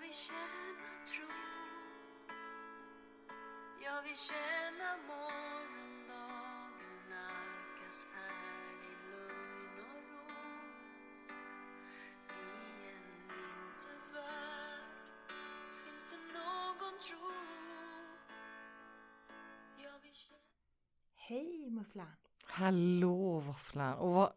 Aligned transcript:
vill 0.00 0.12
känna 0.12 0.90
tro 1.12 1.34
Jag 3.86 4.02
vill 4.02 4.16
känna 4.30 4.90
morgondagen 5.10 6.96
nalkas 7.10 8.06
här 8.14 8.76
i 8.90 8.94
lugn 9.10 9.76
och 9.90 10.02
ro 10.10 10.28
I 12.30 12.46
en 12.94 13.08
vintervärld 13.34 14.90
finns 15.84 16.04
det 16.10 16.20
någon 16.38 16.98
tro 17.06 17.32
Jag 19.84 19.98
vill 20.02 20.14
känna 20.14 20.38
Hej 21.14 21.70
Mufflan! 21.70 22.16
Hallå 22.44 23.40
våfflan! 23.40 23.94
Och 23.94 24.12
vad 24.12 24.32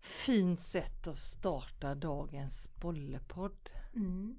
fint 0.00 0.60
sätt 0.60 1.06
att 1.06 1.18
starta 1.18 1.94
dagens 1.94 2.68
bollepodd. 2.80 3.70
Mm. 3.94 4.36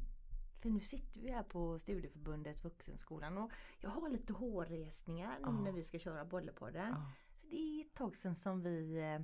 För 0.61 0.69
nu 0.69 0.79
sitter 0.79 1.21
vi 1.21 1.31
här 1.31 1.43
på 1.43 1.79
Studieförbundet 1.79 2.63
Vuxenskolan 2.63 3.37
och 3.37 3.51
jag 3.79 3.89
har 3.89 4.09
lite 4.09 4.33
hårresningar 4.33 5.35
nu 5.39 5.45
Ja. 5.45 5.51
när 5.51 5.71
vi 5.71 5.83
ska 5.83 5.99
köra 5.99 6.25
Bollepodden. 6.25 6.89
Ja. 6.89 7.11
Det 7.49 7.55
är 7.57 7.81
ett 7.85 7.93
tag 7.93 8.15
sedan 8.15 8.35
som 8.35 8.61
vi 8.61 8.97
eh, 8.99 9.21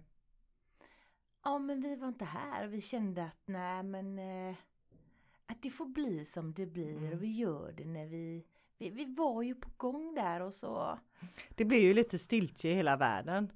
Ja 1.43 1.59
men 1.59 1.81
vi 1.81 1.95
var 1.95 2.07
inte 2.07 2.25
här. 2.25 2.67
Vi 2.67 2.81
kände 2.81 3.23
att 3.23 3.39
nej 3.45 3.83
men 3.83 4.19
eh, 4.19 4.55
Att 5.45 5.61
det 5.61 5.69
får 5.69 5.85
bli 5.85 6.25
som 6.25 6.53
det 6.53 6.65
blir 6.65 6.97
Mm. 6.97 7.13
och 7.13 7.23
vi 7.23 7.31
gör 7.31 7.71
det 7.77 7.85
när 7.85 8.05
vi 8.07 8.45
vi, 8.77 8.89
vi 8.89 9.05
var 9.05 9.41
ju 9.43 9.55
på 9.55 9.69
gång 9.77 10.13
där 10.15 10.41
och 10.41 10.53
så 10.53 10.99
Det 11.55 11.65
blir 11.65 11.81
ju 11.81 11.93
lite 11.93 12.19
stiltje 12.19 12.71
i 12.71 12.75
hela 12.75 12.97
världen. 12.97 13.51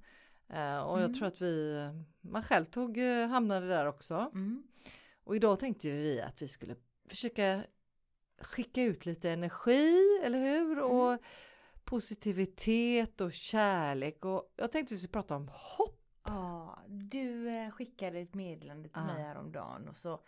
Eh, 0.49 0.80
och 0.80 0.97
jag 0.99 1.03
Mm. 1.05 1.13
tror 1.13 1.27
att 1.27 1.41
vi, 1.41 1.75
man 2.21 2.43
själv 2.43 2.65
tog, 2.65 2.97
hamnade 3.30 3.67
där 3.67 3.85
också. 3.87 4.13
mm. 4.33 4.63
Och 5.23 5.35
idag 5.35 5.59
tänkte 5.59 5.91
vi 5.91 6.21
att 6.21 6.41
vi 6.41 6.47
skulle 6.47 6.75
försöka 7.08 7.66
skicka 8.41 8.81
ut 8.83 9.05
lite 9.05 9.31
energi, 9.31 10.19
eller 10.23 10.39
hur? 10.39 10.83
Och 10.83 11.19
positivitet 11.83 13.22
och 13.22 13.33
kärlek. 13.33 14.25
Och 14.25 14.53
jag 14.55 14.72
tänkte 14.72 14.94
vi 14.94 14.97
skulle 14.97 15.11
prata 15.11 15.36
om 15.36 15.49
hopp. 15.53 15.94
Ja, 16.23 16.80
du 16.88 17.49
eh, 17.49 17.72
skickade 17.72 18.19
ett 18.19 18.33
meddelande 18.33 18.89
till 18.89 19.02
Ja. 19.02 19.14
mig 19.14 19.23
häromdagen 19.23 19.88
och 19.88 19.97
så 19.97 20.23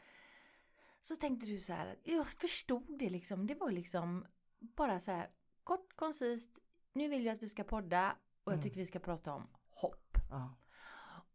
så 1.02 1.16
tänkte 1.16 1.48
du 1.48 1.60
så 1.60 1.74
här, 1.74 1.92
att 1.92 1.98
jag 2.04 2.28
förstod 2.28 3.00
det 3.00 3.10
liksom, 3.10 3.48
det 3.48 3.56
var 3.56 3.72
liksom 3.72 4.26
bara 4.60 5.00
så 5.00 5.12
här 5.12 5.30
kort, 5.64 5.96
koncist, 5.96 6.50
nu 6.94 7.08
vill 7.10 7.26
jag 7.26 7.36
att 7.36 7.44
vi 7.44 7.50
ska 7.50 7.64
podda 7.64 8.16
och 8.44 8.52
jag 8.52 8.54
Mm. 8.54 8.64
tycker 8.64 8.78
vi 8.78 8.86
ska 8.86 9.00
prata 9.00 9.34
om 9.34 9.48
hopp. 9.70 10.18
Ja. 10.30 10.56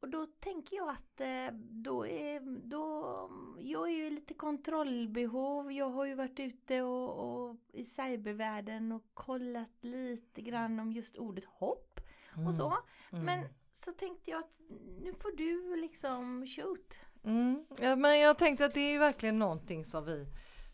Och 0.05 0.11
då 0.11 0.27
tänker 0.27 0.77
jag 0.77 0.89
att 0.89 1.21
eh, 1.21 1.55
då 1.71 2.07
är, 2.07 2.41
då, 2.69 3.31
jag 3.59 3.89
är 3.89 3.95
ju 3.95 4.11
lite 4.11 4.35
kontrollbehov, 4.35 5.73
jag 5.73 5.91
har 5.91 6.05
ju 6.05 6.15
varit 6.15 6.41
ute 6.41 6.83
och, 6.83 7.11
och 7.49 7.57
i 7.73 7.85
cybervärlden 7.85 8.93
och 8.93 9.03
kollat 9.15 9.71
lite 9.81 10.43
grann 10.43 10.81
om 10.81 10.93
just 10.93 11.17
ordet 11.17 11.45
hopp 11.45 12.01
och 12.47 12.55
så. 12.55 12.79
Mm. 13.13 13.25
Men 13.25 13.45
så 13.71 13.93
tänkte 13.93 14.31
jag 14.31 14.41
att 14.41 14.61
nu 15.03 15.13
får 15.13 15.37
du 15.37 15.77
liksom 15.77 16.47
shoot. 16.47 16.99
Mm. 17.25 17.67
Ja, 17.81 17.97
men 17.97 18.19
jag 18.21 18.39
tänkte 18.39 18.65
att 18.65 18.75
det 18.75 18.95
är 18.95 18.99
verkligen 18.99 19.39
någonting 19.39 19.85
som 19.85 20.05
vi, 20.05 20.27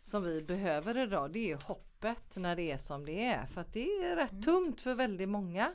som 0.03 0.23
vi 0.23 0.41
behöver 0.41 0.97
idag. 0.97 1.31
Det 1.31 1.51
är 1.51 1.67
hoppet 1.67 2.37
när 2.37 2.55
det 2.55 2.71
är 2.71 2.77
som 2.77 3.05
det 3.05 3.25
är. 3.25 3.45
För 3.45 3.61
att 3.61 3.73
det 3.73 3.85
är 3.97 4.15
rätt 4.15 4.31
Mm. 4.31 4.43
tungt 4.43 4.81
för 4.81 4.95
väldigt 4.95 5.29
många. 5.29 5.71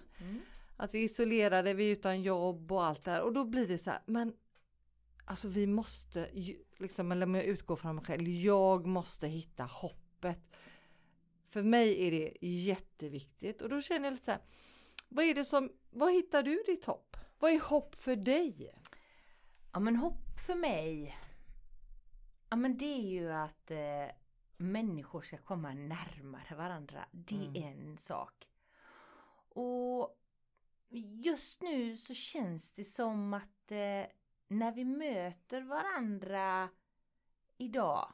Att 0.76 0.94
vi 0.94 1.00
är 1.00 1.04
isolerade, 1.04 1.74
vi 1.74 1.88
är 1.88 1.92
utan 1.92 2.22
jobb 2.22 2.72
och 2.72 2.84
allt 2.84 3.04
det 3.04 3.10
här. 3.10 3.22
Och 3.22 3.32
då 3.32 3.44
blir 3.44 3.68
det 3.68 3.78
så 3.78 3.90
här, 3.90 4.02
men 4.06 4.32
alltså 5.24 5.48
vi 5.48 5.66
måste, 5.66 6.30
liksom, 6.78 7.12
eller 7.12 7.26
om 7.26 7.34
jag 7.34 7.44
utgår 7.44 7.76
från 7.76 7.96
mig 7.96 8.04
själv, 8.04 8.28
jag 8.28 8.86
måste 8.86 9.26
hitta 9.26 9.64
hoppet. 9.64 10.38
För 11.48 11.62
mig 11.62 12.06
är 12.06 12.10
det 12.10 12.46
jätteviktigt. 12.48 13.62
Och 13.62 13.68
då 13.68 13.80
känner 13.82 14.04
jag 14.06 14.12
lite 14.12 14.24
så 14.24 14.30
här, 14.30 14.40
vad 15.08 15.24
är 15.24 15.34
det 15.34 15.44
som, 15.44 15.72
vad 15.90 16.12
hittar 16.12 16.42
du 16.42 16.62
ditt 16.66 16.84
hopp? 16.84 17.16
Vad 17.38 17.50
är 17.52 17.60
hopp 17.60 17.94
för 17.94 18.16
dig? 18.16 18.74
Ja 19.72 19.80
men 19.80 19.96
hopp 19.96 20.40
för 20.46 20.54
mig. 20.54 21.18
Ja 22.50 22.56
men 22.56 22.78
det 22.78 22.84
är 22.84 23.08
ju 23.10 23.32
att 23.32 23.70
eh, 23.70 24.14
människor 24.56 25.22
ska 25.22 25.38
komma 25.38 25.74
närmare 25.74 26.54
varandra. 26.56 27.04
Det 27.12 27.34
är 27.34 27.68
Mm. 27.72 27.88
en 27.90 27.98
sak. 27.98 28.48
Och 29.48 30.18
just 31.22 31.62
nu 31.62 31.96
så 31.96 32.14
känns 32.14 32.72
det 32.72 32.84
som 32.84 33.34
att 33.34 33.70
eh, 33.70 34.06
när 34.48 34.72
vi 34.72 34.84
möter 34.84 35.62
varandra 35.62 36.68
idag 37.56 38.12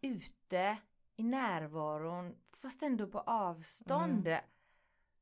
ute 0.00 0.78
i 1.16 1.22
närvaron 1.22 2.36
fast 2.52 2.82
ändå 2.82 3.06
på 3.06 3.20
avstånd 3.20 4.28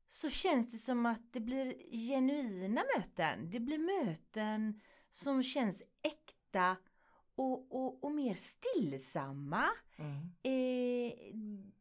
så 0.07 0.29
känns 0.29 0.71
det 0.71 0.77
som 0.77 1.05
att 1.05 1.33
det 1.33 1.39
blir 1.39 1.91
genuina 2.07 2.83
möten. 2.97 3.49
Det 3.49 3.59
blir 3.59 4.05
möten 4.05 4.81
som 5.11 5.43
känns 5.43 5.83
äkta 6.03 6.77
och, 7.35 7.75
och, 7.75 8.03
och 8.03 8.11
mer 8.11 8.33
stillsamma. 8.33 9.69
Mm. 9.97 10.31
Eh, 10.43 11.13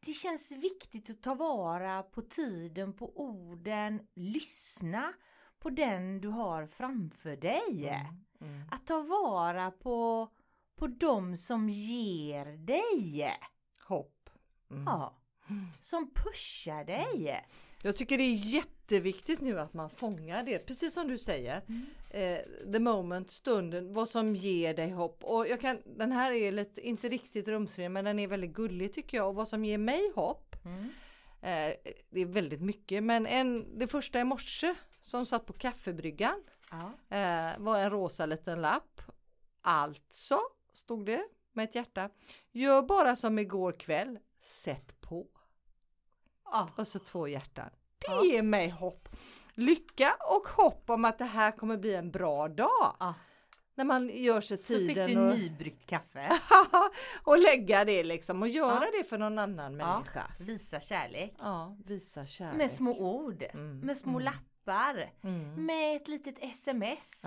det 0.01 0.13
känns 0.13 0.53
viktigt 0.53 1.11
att 1.11 1.23
ta 1.23 1.35
vara 1.35 2.03
på 2.03 2.23
tiden, 2.23 2.93
på 2.93 3.21
orden, 3.21 4.01
lyssna 4.15 5.13
på 5.59 5.71
den 5.71 6.21
du 6.21 6.29
har 6.29 6.67
framför 6.67 7.37
dig. 7.37 8.01
Mm. 8.41 8.63
Att 8.71 8.87
ta 8.87 9.03
vara 9.03 9.71
på, 9.71 10.29
på 10.77 10.87
de 10.87 11.37
som 11.37 11.69
ger 11.69 12.47
dig. 12.47 13.31
Hopp. 13.89 14.31
Mm. 14.71 14.85
Ja, 14.87 15.19
som 15.81 16.11
pushar 16.15 16.85
dig. 16.85 17.45
Jag 17.83 17.97
tycker 17.97 18.19
det 18.19 18.25
är 18.25 18.35
jätteviktigt 18.55 19.41
nu 19.41 19.61
att 19.61 19.75
man 19.75 19.91
fångar 19.91 20.43
det, 20.45 20.59
precis 20.59 20.95
som 20.95 21.09
du 21.09 21.19
säger. 21.19 21.63
Eh, 22.11 22.39
the 22.73 22.79
moment, 22.79 23.31
stunden, 23.31 23.93
vad 23.93 24.09
som 24.09 24.37
ger 24.37 24.75
dig 24.75 24.91
hopp. 24.91 25.25
Och 25.25 25.49
jag 25.49 25.61
kan, 25.61 25.79
den 25.85 26.13
här 26.13 26.33
är 26.33 26.53
lite, 26.53 26.81
inte 26.81 27.09
riktigt 27.09 27.49
rumsren 27.49 27.93
men 27.93 28.05
den 28.05 28.19
är 28.19 28.29
väldigt 28.29 28.53
gullig 28.53 28.93
tycker 28.93 29.17
jag. 29.17 29.29
Och 29.29 29.35
vad 29.35 29.49
som 29.49 29.65
ger 29.65 29.79
mig 29.79 30.13
hopp, 30.15 30.57
Mm. 30.65 30.83
eh, 31.41 31.75
det 32.11 32.21
är 32.21 32.27
väldigt 32.27 32.61
mycket. 32.63 33.03
Men 33.03 33.27
en, 33.27 33.79
det 33.79 33.87
första 33.89 34.21
i 34.21 34.25
morse 34.25 34.75
som 35.03 35.27
satt 35.27 35.47
på 35.47 35.53
kaffebryggan 35.53 36.43
Ja. 36.71 37.17
eh, 37.17 37.59
var 37.59 37.79
en 37.79 37.91
rosa 37.91 38.27
liten 38.27 38.61
lapp. 38.61 39.01
Alltså, 39.61 40.39
stod 40.73 41.07
det 41.07 41.23
med 41.53 41.65
ett 41.65 41.75
hjärta. 41.75 42.11
Gör 42.53 42.83
bara 42.83 43.17
som 43.17 43.39
igår 43.39 43.73
kväll, 43.73 44.19
sätt. 44.43 44.95
Ja. 46.53 46.69
Och 46.77 46.89
så 46.89 46.99
två 46.99 47.29
hjärtan. 47.29 47.71
Det 47.99 48.07
Ja. 48.13 48.25
ger 48.25 48.43
mig 48.43 48.69
hopp. 48.69 49.09
Lycka 49.55 50.17
och 50.29 50.49
hopp 50.49 50.91
om 50.91 51.05
att 51.05 51.19
det 51.19 51.25
här 51.25 51.53
kommer 51.53 51.77
bli 51.77 51.95
en 51.95 52.11
bra 52.11 52.49
dag. 52.49 52.97
Ja. 53.01 53.15
När 53.75 53.85
man 53.85 54.09
gör 54.09 54.41
sig 54.41 54.59
Så 54.59 54.75
fick 54.75 54.89
tiden 54.89 55.11
du 55.11 55.19
och, 55.19 55.39
nybryggt 55.39 55.87
kaffe. 55.87 56.39
och 57.25 57.39
lägga 57.39 57.85
det 57.85 58.05
liksom 58.05 58.43
och 58.43 58.49
göra 58.49 58.85
det 58.99 59.05
för 59.09 59.19
någon 59.19 59.39
annan 59.39 59.77
människa. 59.77 60.25
Visa 60.41 60.81
kärlek. 60.81 61.35
Ja, 61.39 61.77
visa 61.87 62.27
kärlek. 62.27 62.57
Med 62.57 62.71
små 62.71 62.99
ord. 62.99 63.43
Mm, 63.55 63.81
Med 63.81 63.97
små 63.97 64.11
mm. 64.21 64.23
lappar. 64.25 65.13
Mm. 65.23 65.67
Med 65.67 65.97
ett 65.97 66.09
litet 66.09 66.39
sms. 66.45 67.25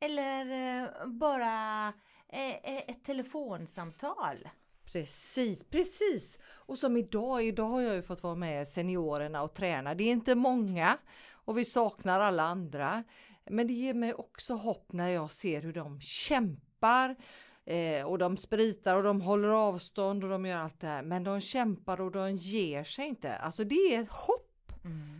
Eller 0.00 0.46
eh, 0.82 1.06
bara 1.06 1.88
eh, 2.28 2.50
eh, 2.50 2.82
ett 2.88 3.04
telefonsamtal. 3.04 4.48
Precis, 4.92 5.64
precis. 5.64 6.38
Och 6.44 6.78
som 6.78 6.96
idag, 6.96 7.44
idag 7.44 7.68
har 7.68 7.80
jag 7.80 7.94
ju 7.94 8.02
fått 8.02 8.22
vara 8.22 8.34
med 8.34 8.68
seniorerna 8.68 9.42
och 9.42 9.54
träna. 9.54 9.94
Det 9.94 10.04
är 10.04 10.12
inte 10.12 10.34
många 10.34 10.98
och 11.30 11.58
vi 11.58 11.64
saknar 11.64 12.20
alla 12.20 12.42
andra. 12.42 13.04
Men 13.44 13.66
det 13.66 13.72
ger 13.72 13.94
mig 13.94 14.14
också 14.14 14.54
hopp 14.54 14.92
när 14.92 15.08
jag 15.08 15.30
ser 15.30 15.62
hur 15.62 15.72
de 15.72 16.00
kämpar 16.00 17.16
eh, 17.64 18.06
och 18.06 18.18
de 18.18 18.36
spritar 18.36 18.96
och 18.96 19.02
de 19.02 19.20
håller 19.20 19.48
avstånd 19.48 20.24
och 20.24 20.30
de 20.30 20.46
gör 20.46 20.58
allt 20.58 20.80
det 20.80 20.86
här. 20.86 21.02
Men 21.02 21.24
de 21.24 21.40
kämpar 21.40 22.00
och 22.00 22.12
de 22.12 22.36
ger 22.36 22.84
sig 22.84 23.06
inte. 23.06 23.36
Alltså 23.36 23.64
det 23.64 23.94
är 23.94 24.02
ett 24.02 24.12
hopp 24.12 24.72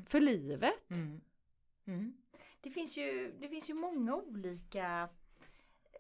för 0.09 0.21
livet. 0.21 0.91
Mm. 0.91 1.21
Mm. 1.87 2.15
Det, 2.61 2.71
finns 2.71 2.99
ju, 2.99 3.35
det 3.41 3.49
finns 3.49 3.71
ju 3.71 3.75
många 3.75 4.17
olika 4.17 5.09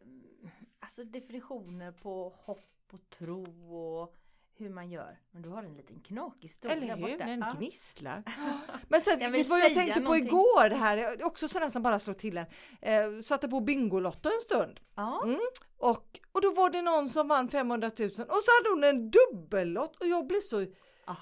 mm, 0.03 0.51
alltså 0.81 1.05
definitioner 1.05 1.93
på 1.93 2.35
hopp 2.37 2.73
och 2.93 3.11
tro 3.11 3.44
och 3.77 4.15
hur 4.56 4.71
man 4.71 4.91
gör. 4.91 5.19
Men 5.31 5.43
du 5.43 5.49
har 5.49 5.62
en 5.62 5.77
liten 5.77 6.00
knakig 6.00 6.50
stol 6.50 6.71
Eller 6.71 6.87
där 6.87 6.97
hur? 6.97 7.03
borta. 7.12 7.25
Den 7.27 7.41
Ja. 7.41 7.55
gnisslar. 7.59 8.23
Men 8.89 9.00
sen, 9.00 9.21
Jag 9.21 9.33
du 9.33 9.43
vad 9.43 9.61
jag 9.61 9.75
tänkte 9.75 9.94
på 9.94 10.05
någonting. 10.05 10.27
igår 10.27 10.71
här, 10.71 11.25
också 11.27 11.49
sådana 11.49 11.71
som 11.71 11.83
bara 11.83 12.00
slår 12.00 12.15
till 12.15 12.39
en. 12.39 12.47
Eh, 12.81 13.23
satte 13.23 13.49
på 13.49 13.61
Bingolotto 13.61 14.29
en 14.29 14.41
stund. 14.41 14.81
Ja. 14.94 15.23
Mm. 15.25 15.41
Och, 15.79 16.21
och 16.33 16.41
då 16.43 16.50
var 16.53 16.71
det 16.71 16.83
någon 16.83 17.09
som 17.09 17.29
vann 17.29 17.49
500 17.49 17.91
000 17.99 18.09
och 18.09 18.15
så 18.17 18.27
hade 18.27 18.71
hon 18.75 18.85
en 18.85 19.11
dubbellott 19.11 19.97
och 19.97 20.06
jag 20.06 20.27
blev 20.27 20.41
så 20.41 20.67
Ah. 21.05 21.17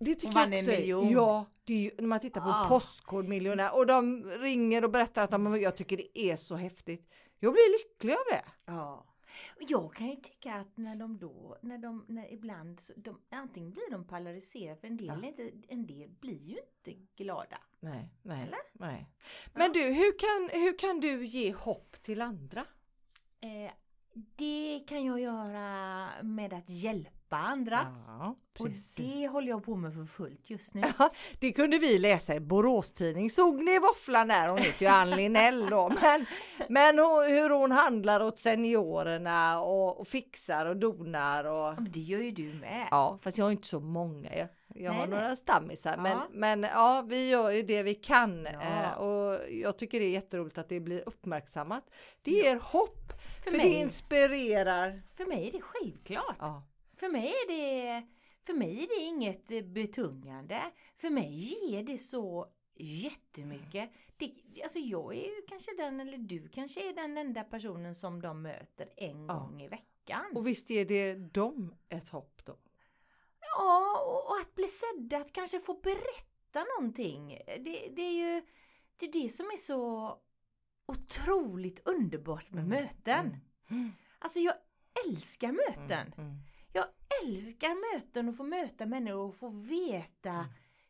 det 0.00 0.14
tycker 0.14 0.26
Hon 0.26 0.34
vann 0.34 0.52
jag 0.52 0.58
en 0.58 0.64
också 0.64 0.72
är- 0.72 0.78
miljon. 0.80 1.10
Ja, 1.10 1.46
det 1.64 1.72
är 1.74 1.78
ju, 1.78 1.90
när 1.98 2.06
man 2.08 2.20
tittar 2.20 2.40
på 2.40 2.48
Ah. 2.48 2.68
Postkodmiljonär 2.68 3.74
och 3.76 3.86
de 3.86 4.24
ringer 4.30 4.84
och 4.84 4.90
berättar 4.90 5.24
att 5.24 5.30
de, 5.30 5.60
jag 5.60 5.76
tycker 5.76 5.96
det 5.96 6.18
är 6.18 6.36
så 6.36 6.54
häftigt. 6.56 7.10
Jag 7.38 7.52
blir 7.52 7.72
lycklig 7.72 8.12
av 8.12 8.24
det. 8.30 8.42
ja. 8.66 9.06
Och 9.08 9.13
Jag 9.58 9.94
kan 9.94 10.06
ju 10.10 10.16
tycka 10.16 10.54
att 10.54 10.76
när 10.76 10.96
de 10.96 11.18
då, 11.18 11.56
när 11.62 11.78
de, 11.78 12.04
när 12.08 12.32
ibland, 12.32 12.80
så 12.80 12.92
de, 12.96 13.20
antingen 13.30 13.70
blir 13.70 13.90
de 13.90 14.06
polariserade 14.06 14.80
för 14.80 14.86
en 14.88 14.96
del, 14.96 15.06
Ja. 15.06 15.28
inte, 15.28 15.52
en 15.68 15.86
del 15.86 16.10
blir 16.10 16.42
ju 16.42 16.58
inte 16.84 17.00
glada. 17.16 17.58
Nej, 17.80 18.10
nej, 18.22 18.42
Eller? 18.42 18.58
nej. 18.72 19.06
Men 19.54 19.72
du, 19.72 19.80
hur 19.82 20.18
kan, 20.18 20.60
hur 20.60 20.78
kan 20.78 21.00
du 21.00 21.26
ge 21.26 21.52
hopp 21.52 22.02
till 22.02 22.22
andra? 22.22 22.60
Eh, 23.40 23.72
det 24.36 24.84
kan 24.88 25.04
jag 25.04 25.20
göra 25.20 26.08
med 26.22 26.52
att 26.52 26.70
hjälpa 26.70 27.10
andra. 27.38 27.78
Ja, 28.06 28.36
och 28.58 28.68
det 28.96 29.28
håller 29.28 29.48
jag 29.48 29.64
på 29.64 29.76
med 29.76 29.94
för 29.94 30.04
fullt 30.04 30.50
just 30.50 30.74
nu. 30.74 30.82
Ja, 30.98 31.10
det 31.40 31.52
kunde 31.52 31.78
vi 31.78 31.98
läsa 31.98 32.34
i 32.34 32.40
Borås 32.40 32.92
tidning. 32.92 33.30
Såg 33.30 33.62
ni 33.62 33.78
våfflan 33.78 34.28
där? 34.28 34.48
Hon 34.48 34.58
heter 34.58 34.86
ju 34.86 34.92
Ann 34.92 35.10
Linell 35.10 35.70
då. 35.70 35.88
Men, 36.02 36.26
men 36.68 36.98
hon, 36.98 37.24
hur 37.24 37.50
hon 37.50 37.70
handlar 37.70 38.22
åt 38.22 38.38
seniorerna 38.38 39.60
och, 39.60 40.00
och 40.00 40.08
fixar 40.08 40.66
och 40.66 40.76
donar. 40.76 41.44
Och, 41.44 41.54
Ja, 41.54 41.74
men 41.80 41.90
det 41.92 42.00
gör 42.00 42.20
ju 42.20 42.30
du 42.30 42.52
med. 42.54 42.88
ja, 42.90 43.18
fast 43.22 43.38
jag 43.38 43.44
har 43.44 43.50
inte 43.52 43.68
så 43.68 43.80
många. 43.80 44.30
Jag, 44.36 44.48
jag 44.74 44.92
har 44.92 44.98
Nej, 44.98 45.08
nej. 45.08 45.20
några 45.20 45.36
stammisar. 45.36 45.96
Men, 45.96 46.12
Ja. 46.12 46.26
men 46.32 46.62
ja, 46.62 47.04
vi 47.08 47.28
gör 47.28 47.50
ju 47.50 47.62
det 47.62 47.82
vi 47.82 47.94
kan. 47.94 48.46
Eh, 48.46 48.92
och 48.98 49.38
jag 49.50 49.78
tycker 49.78 50.00
det 50.00 50.06
är 50.06 50.10
jätteroligt 50.10 50.58
att 50.58 50.68
det 50.68 50.80
blir 50.80 51.02
uppmärksammat. 51.08 51.84
Det 52.22 52.30
ger 52.30 52.56
hopp. 52.56 53.12
För, 53.44 53.50
För, 53.50 53.58
det 53.58 53.68
inspirerar. 53.68 55.02
för 55.16 55.26
mig 55.26 55.48
är 55.48 55.52
det 55.52 55.60
självklart. 55.62 56.36
Ja. 56.38 56.62
För 57.04 57.10
mig 57.12 57.26
är 57.28 57.48
det, 57.48 58.06
för 58.46 58.52
mig 58.54 58.82
är 58.82 58.88
det 58.88 59.00
inget 59.02 59.66
betungande. 59.66 60.62
För 60.96 61.10
mig 61.10 61.58
ger 61.70 61.82
det 61.82 61.98
så 61.98 62.48
jättemycket. 62.74 63.90
Det, 64.16 64.32
alltså 64.62 64.78
jag 64.78 65.14
är 65.16 65.24
ju 65.24 65.42
kanske 65.48 65.70
den, 65.76 66.00
eller 66.00 66.18
du 66.18 66.48
kanske 66.48 66.88
är 66.88 66.94
den 66.94 67.18
enda 67.18 67.44
personen 67.44 67.94
som 67.94 68.22
de 68.22 68.42
möter 68.42 68.88
en 68.96 69.26
Ja. 69.26 69.34
gång 69.34 69.62
i 69.62 69.68
veckan. 69.68 70.24
Och 70.34 70.46
visst 70.46 70.70
är 70.70 70.84
det 70.84 71.14
dem 71.14 71.74
ett 71.88 72.08
hopp 72.08 72.44
då? 72.44 72.56
Ja, 73.40 74.00
och, 74.06 74.30
och 74.30 74.40
att 74.42 74.54
bli 74.54 74.64
sedd, 74.64 75.14
att 75.14 75.32
kanske 75.32 75.60
få 75.60 75.74
berätta 75.74 76.64
någonting. 76.78 77.28
Det, 77.46 77.92
det 77.96 78.02
är 78.02 78.34
ju 78.34 78.42
det, 78.96 79.06
är 79.06 79.12
det 79.22 79.28
som 79.28 79.46
är 79.46 79.56
så 79.56 80.12
otroligt 80.86 81.88
underbart 81.88 82.50
med 82.50 82.68
möten. 82.68 83.36
Mm. 83.70 83.92
Alltså 84.18 84.38
jag 84.40 84.54
älskar 85.06 85.52
möten. 85.52 86.14
Mm. 86.18 86.38
Jag 86.74 86.84
älskar 87.24 87.94
möten 87.94 88.28
och 88.28 88.36
få 88.36 88.44
möta 88.44 88.86
människor 88.86 89.28
och 89.28 89.36
få 89.36 89.48
veta 89.48 90.46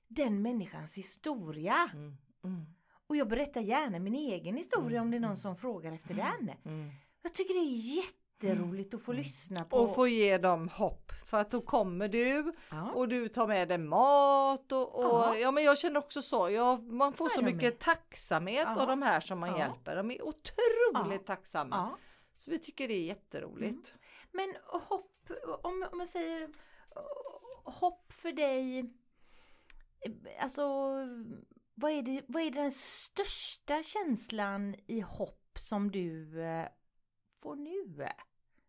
den 0.08 0.42
människans 0.42 0.98
historia. 0.98 1.90
Mm. 1.92 2.16
Mm. 2.44 2.64
Och 3.06 3.16
jag 3.16 3.28
berättar 3.28 3.60
gärna 3.60 3.98
min 3.98 4.14
egen 4.14 4.56
historia 4.56 5.00
om 5.02 5.10
det 5.10 5.16
är 5.16 5.20
någon 5.20 5.28
Mm. 5.28 5.36
som 5.36 5.56
frågar 5.56 5.92
efter 5.92 6.14
den. 6.14 6.50
Mm. 6.64 6.90
Jag 7.22 7.34
tycker 7.34 7.54
det 7.54 7.60
är 7.60 7.96
jätteroligt 7.96 8.94
att 8.94 9.02
få 9.02 9.12
lyssna 9.12 9.64
på. 9.64 9.76
Och 9.76 9.94
få 9.94 10.08
ge 10.08 10.38
dem 10.38 10.69
hopp 10.69 11.12
för 11.26 11.40
att 11.40 11.50
då 11.50 11.60
kommer 11.60 12.08
du 12.08 12.52
ja. 12.70 12.90
och 12.94 13.08
du 13.08 13.28
tar 13.28 13.46
med 13.48 13.69
dig 13.69 13.78
mat 13.78 14.72
och, 14.72 14.94
och 14.94 15.04
Ja. 15.04 15.36
ja. 15.36 15.50
men 15.50 15.64
jag 15.64 15.78
känner 15.78 15.98
också 15.98 16.22
så. 16.22 16.50
Jag, 16.50 16.82
man 16.92 17.12
får 17.12 17.28
Ja, 17.31 17.38
så 17.38 17.44
mycket 17.44 17.72
är. 17.75 17.76
tacksamhet 17.78 18.66
Ja. 18.76 18.81
av 18.82 18.88
de 18.88 19.02
här 19.02 19.20
som 19.20 19.38
man 19.38 19.48
Ja. 19.50 19.58
hjälper. 19.58 19.96
De 19.96 20.10
är 20.10 20.22
otroligt 20.22 21.20
Ja. 21.20 21.26
tacksamma. 21.26 21.76
ja. 21.76 21.98
Så 22.36 22.50
vi 22.50 22.58
tycker 22.58 22.88
det 22.88 22.94
är 22.94 23.04
jätteroligt. 23.04 23.94
Men 24.32 24.54
hopp, 24.88 25.10
om, 25.62 25.86
om 25.92 25.98
jag 26.00 26.08
säger 26.08 26.42
eh, 26.42 27.72
hopp 27.72 28.12
för 28.12 28.32
dig. 28.32 28.90
Alltså, 30.40 30.62
vad 31.74 31.90
är, 31.92 32.02
det, 32.02 32.22
vad 32.28 32.42
är 32.42 32.50
den 32.50 32.72
största 32.72 33.82
känslan 33.82 34.74
i 34.86 35.00
hopp 35.00 35.58
som 35.58 35.90
du 35.90 36.42
eh, 36.42 36.66
får 37.42 37.56
nu? 37.56 38.06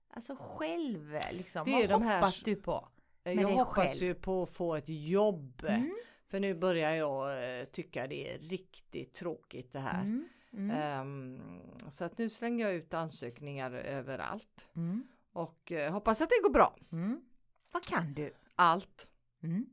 Alltså 0.09 0.35
själv 0.39 1.19
liksom. 1.31 1.65
Det 1.65 1.71
är 1.71 1.87
vad 1.87 1.99
de 2.01 2.05
här- 2.05 2.19
hoppas 2.21 2.39
du 2.41 2.55
på? 2.55 2.87
Med 3.23 3.35
jag 3.37 3.49
hoppas 3.49 3.75
själv. 3.75 4.03
ju 4.03 4.13
på 4.15 4.43
att 4.43 4.53
få 4.53 4.75
ett 4.75 4.89
jobb. 4.89 5.65
Mm, 5.67 5.95
För 6.27 6.39
nu 6.39 6.53
börjar 6.55 6.91
jag 6.91 7.59
eh, 7.59 7.65
tycka 7.65 8.07
det 8.07 8.33
är 8.33 8.39
riktigt 8.39 9.13
tråkigt 9.13 9.71
det 9.71 9.79
här. 9.79 10.01
mm, 10.01 10.27
mm, 10.53 10.71
Ehm, 10.77 11.41
så 11.89 12.05
att 12.05 12.17
nu 12.17 12.29
slänger 12.29 12.65
jag 12.65 12.75
ut 12.75 12.93
ansökningar 12.93 13.71
överallt. 13.71 14.67
mm, 14.75 15.07
Och 15.35 15.71
eh, 15.71 15.91
hoppas 15.93 16.21
att 16.21 16.29
det 16.29 16.39
går 16.43 16.49
bra. 16.49 16.75
mm. 16.91 17.21
Vad 17.71 17.83
kan 17.85 18.13
du? 18.13 18.33
Allt. 18.55 19.07
Mm. 19.43 19.65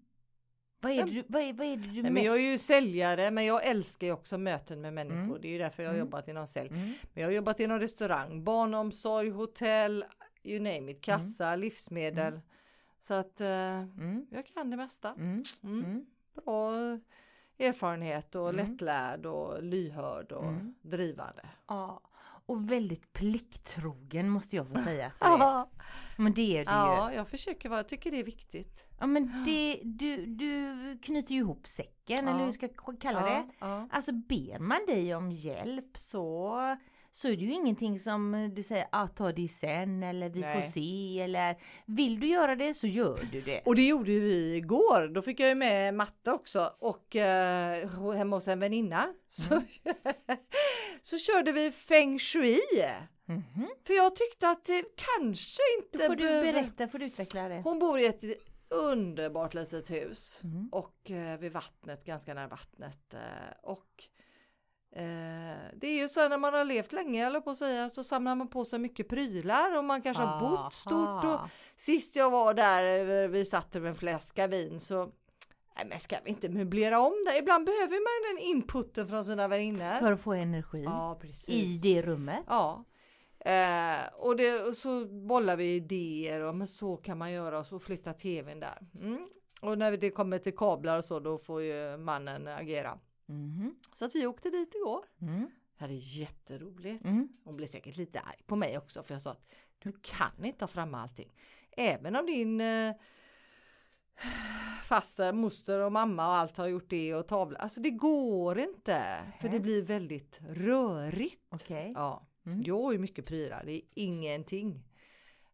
Vad, 0.81 0.93
är 0.93 1.05
det 1.05 1.11
du 1.11 1.25
vad, 1.29 1.43
är, 1.43 1.53
vad 1.53 1.67
är 1.67 1.77
det 1.77 1.83
du 1.83 1.93
Nej, 1.93 2.03
mest... 2.03 2.13
men 2.15 2.23
jag 2.25 2.37
är 2.37 2.51
ju 2.51 2.59
säljare 2.59 3.31
men 3.31 3.45
jag 3.45 3.67
älskar 3.67 4.07
ju 4.07 4.13
också 4.13 4.39
möten 4.39 4.81
med 4.81 4.93
människor. 4.95 5.21
Mm. 5.23 5.41
Det 5.41 5.49
är 5.49 5.53
ju 5.53 5.59
därför 5.59 5.83
jag 5.83 5.91
har 5.91 5.95
Mm. 5.95 6.07
jobbat 6.07 6.29
inom 6.29 6.47
sälj. 6.47 6.69
Mm, 6.69 6.81
Men 7.13 7.23
jag 7.23 7.27
har 7.27 7.33
jobbat 7.33 7.61
inom 7.61 7.79
restaurang, 7.79 8.45
barnomsorg, 8.45 9.31
hotell, 9.31 10.05
you 10.43 10.59
name 10.61 10.91
it, 10.93 11.01
kassa, 11.01 11.57
livsmedel. 11.57 12.41
Så 12.99 13.15
att 13.15 13.41
eh, 13.41 13.79
mm, 13.79 14.27
jag 14.31 14.47
kan 14.47 14.71
det 14.71 14.77
mesta. 14.77 15.15
mm, 15.19 15.43
Mm. 15.63 15.85
mm. 15.85 16.07
Bra 16.35 16.71
erfarenhet 17.59 18.35
och 18.35 18.49
Mm. 18.51 18.67
lättlärd 18.71 19.27
och 19.27 19.63
lyhörd 19.63 20.33
och 20.33 20.45
Mm. 20.49 20.75
drivande. 20.83 21.49
Ja, 21.69 22.01
och 22.47 22.73
väldigt 22.73 23.13
plikttrogen 23.13 24.29
måste 24.29 24.57
jag 24.57 24.69
få 24.69 24.79
säga 24.85 25.07
att 25.07 25.21
du 25.21 25.27
är. 25.27 25.67
Men 26.17 26.33
det 26.33 26.43
är 26.43 26.65
du 26.65 26.71
ju. 26.71 26.77
Ja, 26.77 27.13
jag 27.13 27.29
försöker 27.29 27.69
vara, 27.69 27.79
jag 27.79 27.89
tycker 27.89 28.11
det 28.11 28.21
är 28.21 28.25
viktigt. 28.25 28.87
Ja 29.01 29.07
men 29.07 29.43
det, 29.45 29.81
du, 29.85 30.27
du 30.27 30.99
knyter 31.03 31.33
ju 31.33 31.39
ihop 31.39 31.67
säcken 31.67 32.29
eller 32.29 32.39
hur 32.39 32.47
vi 32.47 32.53
ska 32.53 32.69
kalla 33.01 33.21
det. 33.25 33.45
Alltså 33.91 34.13
ber 34.13 34.59
man 34.59 34.79
dig 34.87 35.15
om 35.15 35.31
hjälp 35.31 35.97
så, 35.97 36.59
så 37.11 37.29
är 37.29 37.37
det 37.37 37.45
ju 37.45 37.53
ingenting 37.53 37.99
som 37.99 38.53
du 38.55 38.63
säger 38.63 38.87
ah, 38.93 39.07
ta 39.09 39.33
det 39.33 39.49
sen 39.49 40.03
eller 40.03 40.29
vi 40.29 40.43
får 40.43 40.49
Nej. 40.49 40.63
se 40.63 41.21
eller 41.21 41.57
vill 41.87 42.21
du 42.21 42.27
göra 42.27 42.57
det 42.57 42.75
så 42.75 42.87
gör 42.87 43.21
du 43.33 43.41
det. 43.41 43.61
Och 43.65 43.77
det 43.77 43.87
gjorde 43.87 44.11
vi 44.11 44.57
igår. 44.57 45.15
Då 45.15 45.23
fick 45.23 45.41
jag 45.41 45.49
ju 45.49 45.55
med 45.55 45.95
matte 45.95 46.33
också 46.33 46.73
och 46.79 47.17
eh, 47.17 48.15
hemma 48.17 48.37
hos 48.37 48.49
en 48.49 48.61
väninna. 48.61 49.05
Så, 49.31 49.55
Mm. 49.55 49.65
så 51.03 51.19
körde 51.19 51.53
vi 51.53 51.73
feng 51.73 52.19
shui. 52.19 52.61
Mhm. 53.25 53.69
För 53.87 53.95
jag 53.95 54.17
tyckte 54.17 54.49
att 54.49 54.65
det 54.65 54.85
kanske 54.97 55.63
inte 55.79 55.99
Då 55.99 56.05
får 56.05 56.17
du 56.17 56.25
berätta, 56.43 56.89
får 56.89 56.99
du 56.99 57.07
utveckla 57.07 57.49
det. 57.49 57.61
Hon 57.65 57.79
bor 57.79 57.99
i 58.01 58.07
ett 58.07 58.23
underbart 58.69 59.55
litet 59.55 59.91
hus 59.91 60.41
Mm. 60.45 60.69
och 60.73 61.11
eh, 61.11 61.39
vid 61.39 61.53
vattnet, 61.53 62.05
ganska 62.05 62.35
nära 62.35 62.49
vattnet. 62.49 63.15
Eh, 63.15 63.21
och 63.63 64.05
eh, 64.97 65.57
det 65.77 65.87
är 65.87 65.97
ju 66.03 66.09
så 66.09 66.29
när 66.29 66.39
man 66.39 66.55
har 66.55 66.65
levt 66.65 66.93
länge, 66.93 67.27
eller 67.27 67.41
på 67.41 67.51
att 67.51 67.59
säga, 67.59 67.91
så 67.91 68.05
samlar 68.05 68.35
man 68.35 68.49
på 68.49 68.65
sig 68.65 68.79
mycket 68.79 69.09
prylar 69.09 69.79
och 69.79 69.85
man 69.85 70.03
kanske 70.03 70.23
har 70.23 70.41
bott 70.41 70.75
stort. 70.75 71.25
Och 71.25 71.31
Aha. 71.31 71.49
sist 71.77 72.17
jag 72.17 72.31
var 72.31 72.55
där, 72.55 73.29
vi 73.29 73.45
satt 73.45 73.77
över 73.77 73.89
en 73.89 73.95
flaska 73.95 74.47
vin 74.47 74.81
så 74.81 75.11
Nej 75.77 75.87
men 75.89 76.01
ska 76.01 76.17
vi 76.25 76.31
inte 76.31 76.49
möblera 76.49 77.01
om 77.01 77.25
det? 77.27 77.39
Ibland 77.39 77.67
behöver 77.67 77.89
man 77.89 78.37
den 78.37 78.49
inputen 78.49 79.09
från 79.09 79.25
sina 79.25 79.49
väninnor. 79.49 79.99
För 79.99 80.13
att 80.13 80.21
få 80.21 80.33
energi 80.33 80.83
Ja 80.85 81.21
i 81.49 81.79
det 81.83 82.03
rummet. 82.03 82.45
Ja. 82.47 82.85
Eh, 83.45 84.15
och, 84.15 84.37
det, 84.37 84.63
och 84.63 84.77
så 84.77 85.07
bollar 85.07 85.57
vi 85.57 85.75
idéer 85.75 86.43
och 86.43 86.55
men 86.55 86.69
så 86.69 86.97
kan 86.97 87.19
man 87.19 87.33
göra 87.33 87.59
och 87.59 87.67
så 87.67 87.79
flytta 87.79 88.13
tvn 88.13 88.61
där. 88.61 88.79
Mm. 89.01 89.29
Och 89.63 89.79
när 89.79 89.97
det 89.97 90.11
kommer 90.11 90.39
till 90.39 90.57
kablar 90.57 90.99
och 90.99 91.05
så 91.05 91.21
då 91.21 91.39
får 91.39 91.63
ju 91.63 91.97
mannen 91.97 92.49
agera. 92.49 92.99
Mhm. 93.27 93.75
Så 93.93 94.05
att 94.05 94.15
vi 94.15 94.27
åkte 94.27 94.51
dit 94.51 94.75
igår. 94.75 95.05
Mm. 95.21 95.51
Det 95.79 95.85
är 95.85 96.19
jätteroligt. 96.21 97.05
Mm. 97.05 97.29
Hon 97.45 97.57
blev 97.57 97.67
säkert 97.67 97.97
lite 97.97 98.21
arg 98.21 98.39
på 98.47 98.57
mig 98.57 98.79
också 98.79 99.03
för 99.03 99.15
jag 99.15 99.23
sa 99.23 99.31
att 99.31 99.47
du 99.79 99.93
kan 100.03 100.45
inte 100.45 100.59
ta 100.59 100.67
fram 100.67 100.95
allting. 100.95 101.33
Även 101.71 102.17
om 102.17 102.27
din 102.27 102.61
eh, 102.61 102.95
faster, 104.85 105.33
moster 105.33 105.81
och 105.81 105.93
mamma 105.93 106.27
och 106.27 106.35
allt 106.35 106.57
har 106.57 106.69
gjort 106.69 106.91
det 106.91 107.15
och 107.15 107.27
tavla. 107.29 107.59
Alltså 107.59 107.81
det 107.81 107.91
går 107.91 108.59
inte. 108.59 109.03
För 109.41 109.49
det 109.49 109.61
blir 109.61 109.83
väldigt 109.83 110.41
rörigt. 110.49 111.41
Okej. 111.51 111.93
Ja, 111.95 112.29
Mm. 112.47 112.63
jag 112.67 112.83
har 112.83 112.93
ju 112.93 112.99
mycket 112.99 113.27
prylar, 113.27 113.63
det 113.67 113.73
är 113.73 113.83
ingenting. 113.95 114.85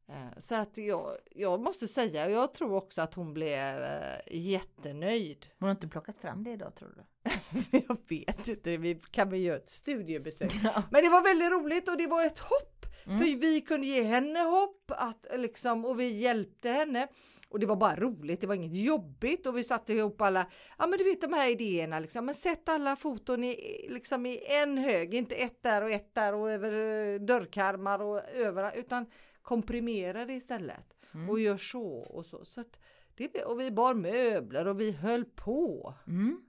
Eh, 0.09 0.38
Så 0.38 0.55
att 0.55 0.79
jag, 0.79 1.11
jag 1.31 1.61
måste 1.61 1.88
säga, 1.88 2.31
jag 2.31 2.55
tror 2.55 2.73
också 2.75 3.03
att 3.03 3.15
hon 3.15 3.35
blev 3.35 3.83
eh, 3.83 4.00
jättenöjd. 4.31 5.47
Hon 5.59 5.67
har 5.67 5.71
inte 5.71 5.88
plockat 5.88 6.19
fram 6.19 6.45
det 6.45 6.50
idag 6.50 6.75
tror 6.75 6.88
du? 6.97 7.31
Jag 7.88 7.97
vet 8.09 8.49
inte, 8.49 8.77
vi 8.77 8.95
kan 9.11 9.31
väl 9.31 9.41
göra 9.41 9.57
ett 9.57 9.69
studiebesök. 9.71 10.53
Men 10.91 11.03
det 11.05 11.09
var 11.09 11.23
väldigt 11.23 11.50
roligt 11.50 11.88
och 11.88 11.97
det 11.97 12.07
var 12.07 12.27
ett 12.27 12.38
hopp. 12.38 12.77
Mm. 13.09 13.19
För 13.19 13.41
vi 13.41 13.61
kunde 13.61 13.87
ge 13.87 14.03
henne 14.03 14.41
hopp 14.41 14.85
att, 14.88 15.27
liksom, 15.37 15.85
och 15.85 16.00
vi 16.00 16.21
hjälpte 16.21 16.71
henne. 16.71 17.09
Och 17.50 17.59
det 17.61 17.67
var 17.67 17.77
bara 17.77 17.97
roligt, 17.97 18.41
det 18.41 18.47
var 18.47 18.55
inget 18.55 18.85
jobbigt 18.85 19.47
och 19.47 19.57
vi 19.57 19.65
satte 19.65 19.93
ihop 19.93 20.21
alla, 20.21 20.47
ja 20.79 20.87
men 20.87 20.99
du 20.99 21.05
vet 21.05 21.21
de 21.21 21.33
här 21.33 21.49
idéerna 21.49 22.00
liksom, 22.00 22.27
men 22.27 22.35
sätt 22.35 22.69
alla 22.69 22.97
foton 22.97 23.45
i, 23.45 23.87
liksom 23.88 24.27
i 24.27 24.41
en 24.62 24.79
hög, 24.79 25.15
inte 25.15 25.35
ett 25.35 25.62
där 25.62 25.83
och 25.83 25.91
ett 25.91 26.15
där 26.15 26.35
och 26.35 26.50
över 26.50 26.73
eh, 26.73 27.21
dörrkarmar 27.21 28.03
och 28.03 28.21
överallt, 28.35 28.77
utan 28.77 29.07
komprimera 29.43 30.25
det 30.25 30.33
istället 30.35 30.95
Mm. 31.15 31.31
och 31.31 31.41
gör 31.41 31.57
så 31.57 31.88
och 31.93 32.27
så. 32.27 32.45
så 32.45 32.61
att 32.61 32.77
det, 33.15 33.45
och 33.45 33.61
vi 33.61 33.71
bar 33.71 33.95
möbler 33.95 34.67
och 34.69 34.81
vi 34.81 34.93
höll 34.93 35.25
på. 35.25 35.95
Mm. 36.07 36.43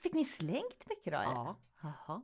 Fick 0.00 0.14
ni 0.14 0.24
slängt 0.24 0.88
mycket 0.88 1.12
då? 1.12 1.18
Ja. 1.24 1.56
Jaha. 1.82 2.22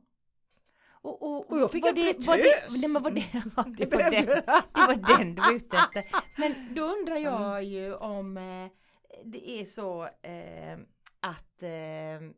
Och, 1.03 1.21
och, 1.23 1.51
Och 1.51 1.59
jag 1.59 1.71
fick 1.71 1.85
en 1.85 1.95
det, 1.95 2.27
var 2.27 2.37
det, 2.37 2.43
fritös. 2.43 2.81
nej, 2.81 2.89
men 2.89 3.03
var 3.03 3.11
det, 3.11 3.25
det, 3.77 3.95
var 3.95 4.09
den, 4.11 4.25
det 4.25 4.43
var 4.73 5.17
den 5.17 5.35
du 5.35 5.41
var 5.41 5.53
ute 5.53 5.77
efter. 5.77 6.05
Men 6.37 6.75
då 6.75 6.81
undrar 6.85 7.15
jag 7.17 7.63
ju 7.63 7.93
om 7.95 8.37
eh, 8.37 8.67
det 9.23 9.49
är 9.49 9.65
så 9.65 10.03
eh, 10.03 10.73
att 11.19 11.63
eh, 11.63 12.29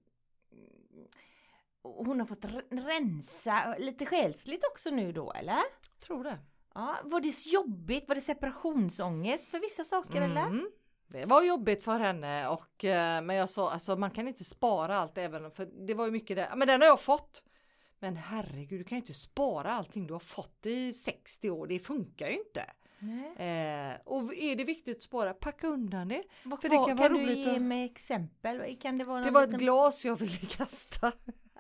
hon 1.83 2.19
har 2.19 2.27
fått 2.27 2.45
re- 2.45 2.87
rensa 2.87 3.75
lite 3.79 4.05
själsligt 4.05 4.63
också 4.71 4.89
nu 4.89 5.11
då 5.11 5.31
eller? 5.31 5.59
Tror 6.05 6.23
det. 6.23 6.39
Ja, 6.73 6.95
var 7.03 7.21
det 7.21 7.45
jobbigt? 7.45 8.07
Var 8.07 8.15
det 8.15 8.21
separationsångest 8.21 9.47
för 9.47 9.59
vissa 9.59 9.83
saker 9.83 10.21
eller? 10.21 10.41
Mm. 10.45 10.69
Det 11.07 11.25
var 11.25 11.43
jobbigt 11.43 11.83
för 11.83 11.99
henne 11.99 12.47
och 12.47 12.85
eh, 12.85 13.21
men 13.21 13.35
jag 13.35 13.49
sa 13.49 13.71
alltså 13.71 13.95
man 13.95 14.11
kan 14.11 14.27
inte 14.27 14.43
spara 14.43 14.95
allt 14.95 15.17
även 15.17 15.51
för 15.51 15.65
det 15.87 15.93
var 15.93 16.05
ju 16.05 16.11
mycket 16.11 16.37
det. 16.37 16.51
Men 16.55 16.67
den 16.67 16.81
har 16.81 16.87
jag 16.87 17.01
fått. 17.01 17.41
Men 18.05 18.15
herregud, 18.15 18.79
du 18.79 18.83
kan 18.83 18.95
ju 18.97 19.01
inte 19.01 19.13
spara 19.13 19.71
allting 19.71 20.07
du 20.07 20.13
har 20.13 20.19
fått 20.19 20.65
i 20.65 20.93
60 20.93 21.49
år. 21.49 21.67
Det 21.67 21.79
funkar 21.79 22.27
ju 22.27 22.33
inte. 22.33 22.61
Eh, 23.43 24.01
och 24.05 24.33
är 24.35 24.55
det 24.55 24.63
viktigt 24.63 24.97
att 24.97 25.03
spara, 25.03 25.33
packa 25.33 25.67
undan 25.67 26.07
det. 26.07 26.23
Vad, 26.43 26.61
För 26.61 26.69
det 26.69 26.75
kan 26.75 26.85
kan, 26.85 26.97
vara 26.97 27.09
du 27.09 27.15
roligt 27.15 27.37
ge 27.37 27.55
att- 27.55 27.61
mig 27.61 27.85
exempel? 27.85 28.77
Kan 28.81 28.97
det 28.97 29.03
vara 29.03 29.21
Det 29.25 29.31
var 29.31 29.43
ett 29.43 29.49
liten, 29.49 29.59
glas 29.59 30.05
jag 30.05 30.15
ville 30.15 30.37
kasta. 30.49 31.11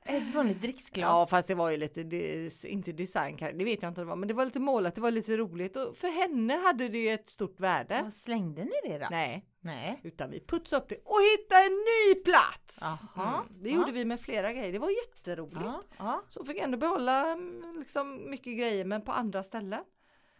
ett 0.05 0.33
vanligt 0.35 0.61
dricksglas? 0.61 1.03
Ja 1.07 1.25
fast 1.29 1.47
det 1.47 1.55
var 1.55 1.69
ju 1.71 1.77
lite, 1.77 2.03
det, 2.03 2.63
inte 2.65 2.91
design, 2.91 3.37
det 3.39 3.65
vet 3.65 3.81
jag 3.81 3.89
inte 3.89 3.99
vad 4.01 4.05
det 4.07 4.09
var, 4.09 4.15
men 4.15 4.27
det 4.27 4.33
var 4.33 4.45
lite 4.45 4.59
målat, 4.59 4.95
det 4.95 5.01
var 5.01 5.11
lite 5.11 5.37
roligt 5.37 5.75
och 5.75 5.95
för 5.97 6.07
henne 6.07 6.53
hade 6.53 6.89
det 6.89 7.09
ett 7.09 7.29
stort 7.29 7.59
värde. 7.59 7.99
Vad 8.03 8.13
slängde 8.13 8.63
ni 8.63 8.71
det 8.89 8.97
då? 8.97 9.07
Nej, 9.11 9.45
Nej. 9.65 9.99
utan 10.03 10.29
vi 10.31 10.39
putsade 10.39 10.81
upp 10.81 10.89
det 10.89 10.95
och 11.05 11.19
hittade 11.21 11.61
en 11.65 11.71
ny 11.71 12.15
plats. 12.15 12.77
Jaha. 12.81 13.35
Mm. 13.43 13.61
Det 13.63 13.69
Ja. 13.69 13.75
gjorde 13.75 13.91
vi 13.91 14.05
med 14.05 14.19
flera 14.21 14.53
grejer, 14.53 14.71
det 14.71 14.79
var 14.79 14.89
jätteroligt. 14.89 15.59
Ja, 15.65 15.81
ja. 15.97 16.23
Så 16.27 16.45
fick 16.45 16.57
jag 16.57 16.63
ändå 16.63 16.77
behålla 16.77 17.31
mm, 17.31 17.75
liksom, 17.79 18.29
mycket 18.29 18.57
grejer 18.59 18.85
men 18.85 19.01
på 19.01 19.11
andra 19.11 19.43
ställen. 19.43 19.83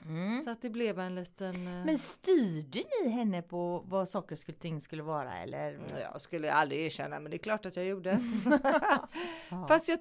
Mm. 0.06 0.42
Så 0.44 0.50
att 0.50 0.62
det 0.62 0.70
blev 0.70 1.00
en 1.00 1.16
liten... 1.16 1.56
eh, 1.68 1.86
Men 1.86 1.98
styrde 1.98 2.84
ni 3.04 3.10
henne 3.10 3.42
på 3.42 3.84
vad 3.86 4.10
saker 4.10 4.38
och 4.50 4.60
ting 4.60 4.82
skulle 4.82 5.04
vara 5.04 5.38
eller? 5.38 5.80
Jag 6.02 6.22
skulle 6.22 6.52
aldrig 6.54 6.80
erkänna 6.86 7.20
men 7.20 7.30
det 7.32 7.36
är 7.38 7.44
klart 7.44 7.66
att 7.66 7.76
jag 7.76 7.86
gjorde. 7.86 8.20
Fast 9.68 9.90
jag 9.90 10.00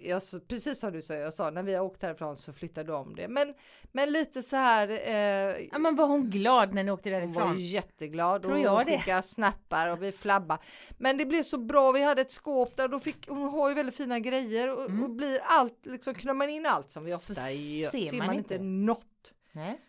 jag, 0.00 0.22
precis 0.48 0.78
som 0.78 0.92
du 0.92 1.02
sa, 1.02 1.14
jag 1.14 1.34
sa 1.34 1.50
när 1.50 1.62
vi 1.62 1.74
har 1.74 1.84
åkt 1.84 2.02
härifrån 2.02 2.36
så 2.36 2.52
flyttade 2.52 2.92
de 2.92 3.14
det. 3.14 3.28
Men, 3.28 3.54
men 3.92 4.12
lite 4.12 4.42
så 4.42 4.56
här. 4.56 4.88
Eh, 4.88 5.66
Ja, 5.72 5.78
men 5.78 5.96
var 5.96 6.06
hon 6.06 6.30
glad 6.30 6.74
när 6.74 6.84
ni 6.84 6.90
åkte 6.90 7.10
hon 7.10 7.32
var 7.32 7.40
därifrån? 7.40 7.58
jätteglad 7.58 8.42
Tror 8.42 8.54
och 8.54 8.60
jag 8.60 8.76
hon 8.76 8.84
det. 8.84 8.98
skickade 8.98 9.22
snappar 9.22 9.92
och 9.92 10.02
vi 10.02 10.12
flabba. 10.12 10.58
Men 10.98 11.16
det 11.16 11.26
blev 11.26 11.42
så 11.42 11.58
bra. 11.58 11.92
Vi 11.92 12.02
hade 12.02 12.20
ett 12.22 12.30
skåp 12.30 12.76
där 12.76 12.84
och 12.84 12.90
då 12.90 13.00
fick 13.00 13.28
hon 13.28 13.48
har 13.48 13.68
ju 13.68 13.74
väldigt 13.74 13.96
fina 13.96 14.18
grejer 14.18 14.76
och, 14.76 14.84
Mm. 14.90 15.02
och 15.04 15.10
blir 15.10 15.40
allt 15.44 15.86
liksom 15.86 16.14
knör 16.14 16.34
man 16.34 16.48
in 16.48 16.66
allt 16.66 16.90
som 16.90 17.04
vi 17.04 17.14
ofta 17.14 17.34
Så 17.34 17.40
gör 17.40 17.90
ser 17.90 18.10
ser 18.10 18.16
man 18.18 18.26
man 18.26 18.36
inte. 18.36 18.58
något. 18.58 19.32
Nej. 19.52 19.80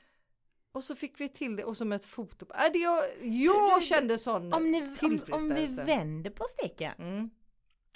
Och 0.72 0.84
så 0.84 0.96
fick 0.96 1.20
vi 1.22 1.30
till 1.30 1.56
det 1.56 1.64
och 1.64 1.78
som 1.78 1.92
ett 1.94 2.06
foto. 2.06 2.46
Äh, 2.54 2.72
det 2.74 2.80
jag 2.80 3.04
jag 3.22 3.72
Du- 3.74 3.80
du- 3.80 3.86
kände 3.86 4.18
sån 4.18 4.54
Om, 4.54 4.72
ni, 4.72 4.78
om, 4.82 4.84
om 4.88 4.90
vi 4.94 4.98
tillfredsställelse. 5.00 5.84
vänder 5.84 6.30
på 6.32 6.44
steken. 6.44 6.94
Mm. 7.00 7.30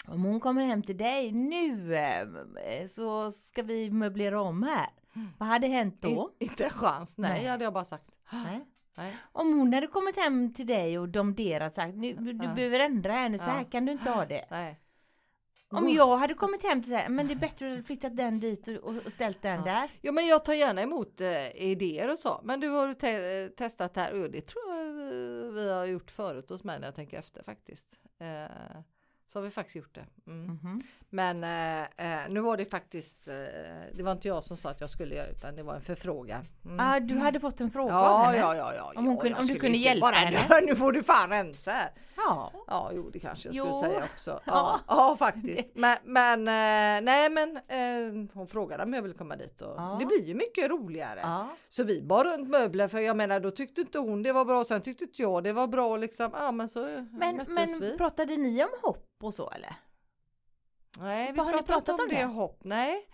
Om 0.08 0.24
hon 0.24 0.40
kommer 0.40 0.64
hem 0.64 0.84
till 0.84 0.98
dig 0.98 1.32
nu 1.32 1.96
eh, 1.96 2.86
så 2.88 3.32
ska 3.32 3.64
vi 3.64 3.92
möblera 3.92 4.42
om 4.42 4.64
här. 4.64 4.88
Vad 5.38 5.50
hade 5.50 5.68
hänt 5.68 6.02
då? 6.02 6.32
In, 6.40 6.48
inte 6.50 6.64
en 6.64 6.70
chans, 6.70 7.18
nej, 7.18 7.32
Nej. 7.32 7.46
hade 7.46 7.64
jag 7.64 7.74
bara 7.74 7.86
sagt. 7.86 8.12
Nej. 8.32 8.66
Nej. 8.98 9.18
Om 9.32 9.60
hon 9.60 9.74
hade 9.74 9.88
kommit 9.88 10.18
hem 10.18 10.54
till 10.54 10.66
dig 10.68 11.00
och 11.00 11.10
domderat 11.10 11.74
sagt 11.74 11.96
nu, 11.96 12.14
du 12.14 12.32
Ja. 12.46 12.54
behöver 12.54 12.80
ändra 12.80 13.12
här 13.14 13.30
nu, 13.30 13.38
så 13.40 13.44
här 13.50 13.60
Ja. 13.60 13.70
kan 13.70 13.86
du 13.86 13.92
inte 13.92 14.10
ha 14.10 14.26
det. 14.26 14.46
nej. 14.52 14.80
Om 15.70 15.90
jag 15.90 16.18
hade 16.18 16.34
kommit 16.34 16.64
hem 16.64 16.84
till 16.84 16.92
dig, 16.92 17.06
men 17.10 17.28
det 17.28 17.34
är 17.34 17.36
bättre 17.36 17.72
att 17.72 17.78
du 17.78 17.84
flyttat 17.84 18.16
den 18.18 18.40
dit 18.40 18.68
och, 18.68 18.96
och 19.06 19.12
ställt 19.12 19.42
den 19.42 19.64
där. 19.64 19.90
Ja 20.02 20.12
men 20.12 20.28
jag 20.28 20.46
tar 20.46 20.54
gärna 20.54 20.82
emot 20.82 21.22
eh, 21.22 21.48
idéer 21.56 22.12
och 22.12 22.20
så. 22.20 22.42
Men 22.44 22.60
du 22.60 22.68
har 22.70 22.94
te- 22.94 23.50
testat 23.50 23.96
här 23.96 24.24
och 24.24 24.32
det 24.32 24.42
tror 24.42 24.76
jag 24.76 24.86
vi 25.52 25.72
har 25.72 25.86
gjort 25.86 26.12
förut 26.12 26.50
hos 26.50 26.64
mig 26.64 26.80
när 26.80 26.88
jag 26.88 26.96
tänker 26.96 27.20
efter 27.20 27.44
faktiskt. 27.44 27.88
Eh, 28.20 28.82
så 29.34 29.40
har 29.40 29.44
vi 29.44 29.52
faktiskt 29.52 29.76
gjort 29.76 29.96
det. 29.96 30.06
Mm. 30.32 30.46
Mhm. 30.46 30.82
Men 31.10 31.44
eh, 31.44 32.22
eh, 32.24 32.30
nu 32.30 32.40
var 32.40 32.58
det 32.58 32.66
faktiskt, 32.66 33.28
eh, 33.28 33.34
det 33.94 34.04
var 34.04 34.12
inte 34.12 34.28
jag 34.28 34.44
som 34.44 34.58
sa 34.58 34.70
att 34.70 34.82
jag 34.82 34.90
skulle 34.90 35.16
göra 35.16 35.28
utan 35.28 35.56
det 35.56 35.64
var 35.64 35.76
en 35.76 35.82
förfrågan. 35.82 36.46
Mm. 36.66 36.80
Ah, 36.80 37.00
du 37.00 37.18
hade 37.18 37.40
fått 37.40 37.62
en 37.62 37.70
fråga 37.70 37.96
av 38.00 38.04
Ja, 38.04 38.24
henne? 38.26 38.38
ja, 38.38 38.56
ja, 38.56 38.74
ja. 38.76 38.92
Om 38.96 39.06
hon 39.06 39.16
ja, 39.16 39.22
kunde- 39.22 39.40
om 39.40 39.46
du 39.46 39.56
kunde 39.56 39.78
hjälpa 39.78 40.08
bara, 40.08 40.16
henne? 40.16 40.62
Nu 40.68 40.76
får 40.76 40.92
du 40.92 41.04
fan 41.04 41.30
rensa 41.30 41.72
här. 41.72 41.90
Ja. 42.18 42.52
Ja, 42.68 42.92
jo 42.94 43.10
det 43.10 43.20
kanske 43.20 43.48
jag 43.50 43.56
Jo. 43.56 43.66
skulle 43.66 43.94
säga 43.94 44.04
också. 44.14 44.40
Ja. 44.46 44.80
Ja, 44.88 45.16
faktiskt. 45.20 45.68
Men, 45.76 45.98
men 46.04 46.40
eh, 46.48 47.04
nej 47.06 47.30
men 47.30 47.58
eh, 47.58 48.30
hon 48.34 48.48
frågade 48.48 48.84
om 48.84 48.94
jag 48.94 49.02
ville 49.02 49.16
komma 49.16 49.36
dit 49.36 49.62
och 49.62 49.74
Ja. 49.78 49.98
det 50.00 50.06
blir 50.06 50.26
ju 50.26 50.34
mycket 50.36 50.70
roligare. 50.70 51.20
ja. 51.24 51.48
Så 51.70 51.84
vi 51.84 52.02
bar 52.02 52.24
runt 52.24 52.50
möbler 52.50 52.88
för 52.88 53.00
jag 53.00 53.18
menar 53.18 53.40
då 53.40 53.52
tyckte 53.52 53.82
inte 53.82 54.00
hon 54.00 54.24
det 54.24 54.32
var 54.32 54.46
bra 54.46 54.66
sen 54.66 54.82
tyckte 54.82 55.04
inte 55.04 55.22
jag 55.22 55.44
det 55.44 55.54
var 55.54 55.68
bra 55.68 55.98
liksom. 55.98 56.30
Ja 56.34 56.52
men 56.52 56.70
så 56.70 57.06
Men, 57.12 57.46
men 57.48 57.80
vi. 57.80 57.98
pratade 57.98 58.38
ni 58.38 58.64
om 58.64 58.70
hopp 58.84 59.04
och 59.24 59.34
så 59.34 59.50
eller? 59.50 59.76
Nej 61.00 61.32
vi 61.34 61.40
har 61.40 61.52
pratat 61.52 61.78
inte 61.78 61.92
om 61.94 62.00
om 62.00 62.08
det 62.10 62.24
hopp, 62.26 62.60
nej. 62.64 63.08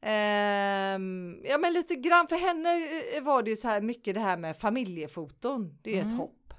Ehm, 0.00 1.40
ja 1.44 1.58
men 1.58 1.72
lite 1.72 1.94
grann 1.94 2.28
för 2.28 2.36
henne 2.36 2.68
eh, 3.16 3.22
var 3.22 3.42
det 3.42 3.50
ju 3.50 3.56
så 3.56 3.68
här 3.68 3.80
mycket 3.80 4.14
det 4.14 4.20
här 4.20 4.36
med 4.36 4.56
familjefoton. 4.56 5.78
Det 5.82 5.90
är 5.98 6.02
Mm. 6.02 6.12
ett 6.12 6.18
hopp. 6.18 6.54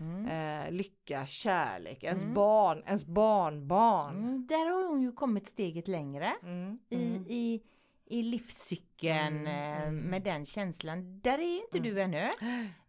Mm. 0.00 0.26
Eh, 0.26 0.70
lycka, 0.72 1.26
kärlek, 1.26 2.02
ens 2.04 2.22
Mm. 2.22 2.34
barn, 2.34 2.82
ens 2.86 3.04
barnbarn. 3.04 4.16
Mm, 4.16 4.46
där 4.46 4.70
har 4.70 4.88
hon 4.88 5.02
ju 5.02 5.12
kommit 5.12 5.48
steget 5.48 5.88
längre 5.88 6.32
Mm, 6.42 6.78
i, 6.90 7.06
mm. 7.06 7.24
i, 7.28 7.62
i 8.06 8.22
livscykeln 8.22 9.46
mm. 9.46 9.96
med 9.96 10.22
den 10.22 10.44
känslan. 10.44 11.20
Där 11.20 11.38
är 11.38 11.42
ju 11.54 11.60
inte 11.60 11.78
du 11.78 12.00
ännu. 12.00 12.30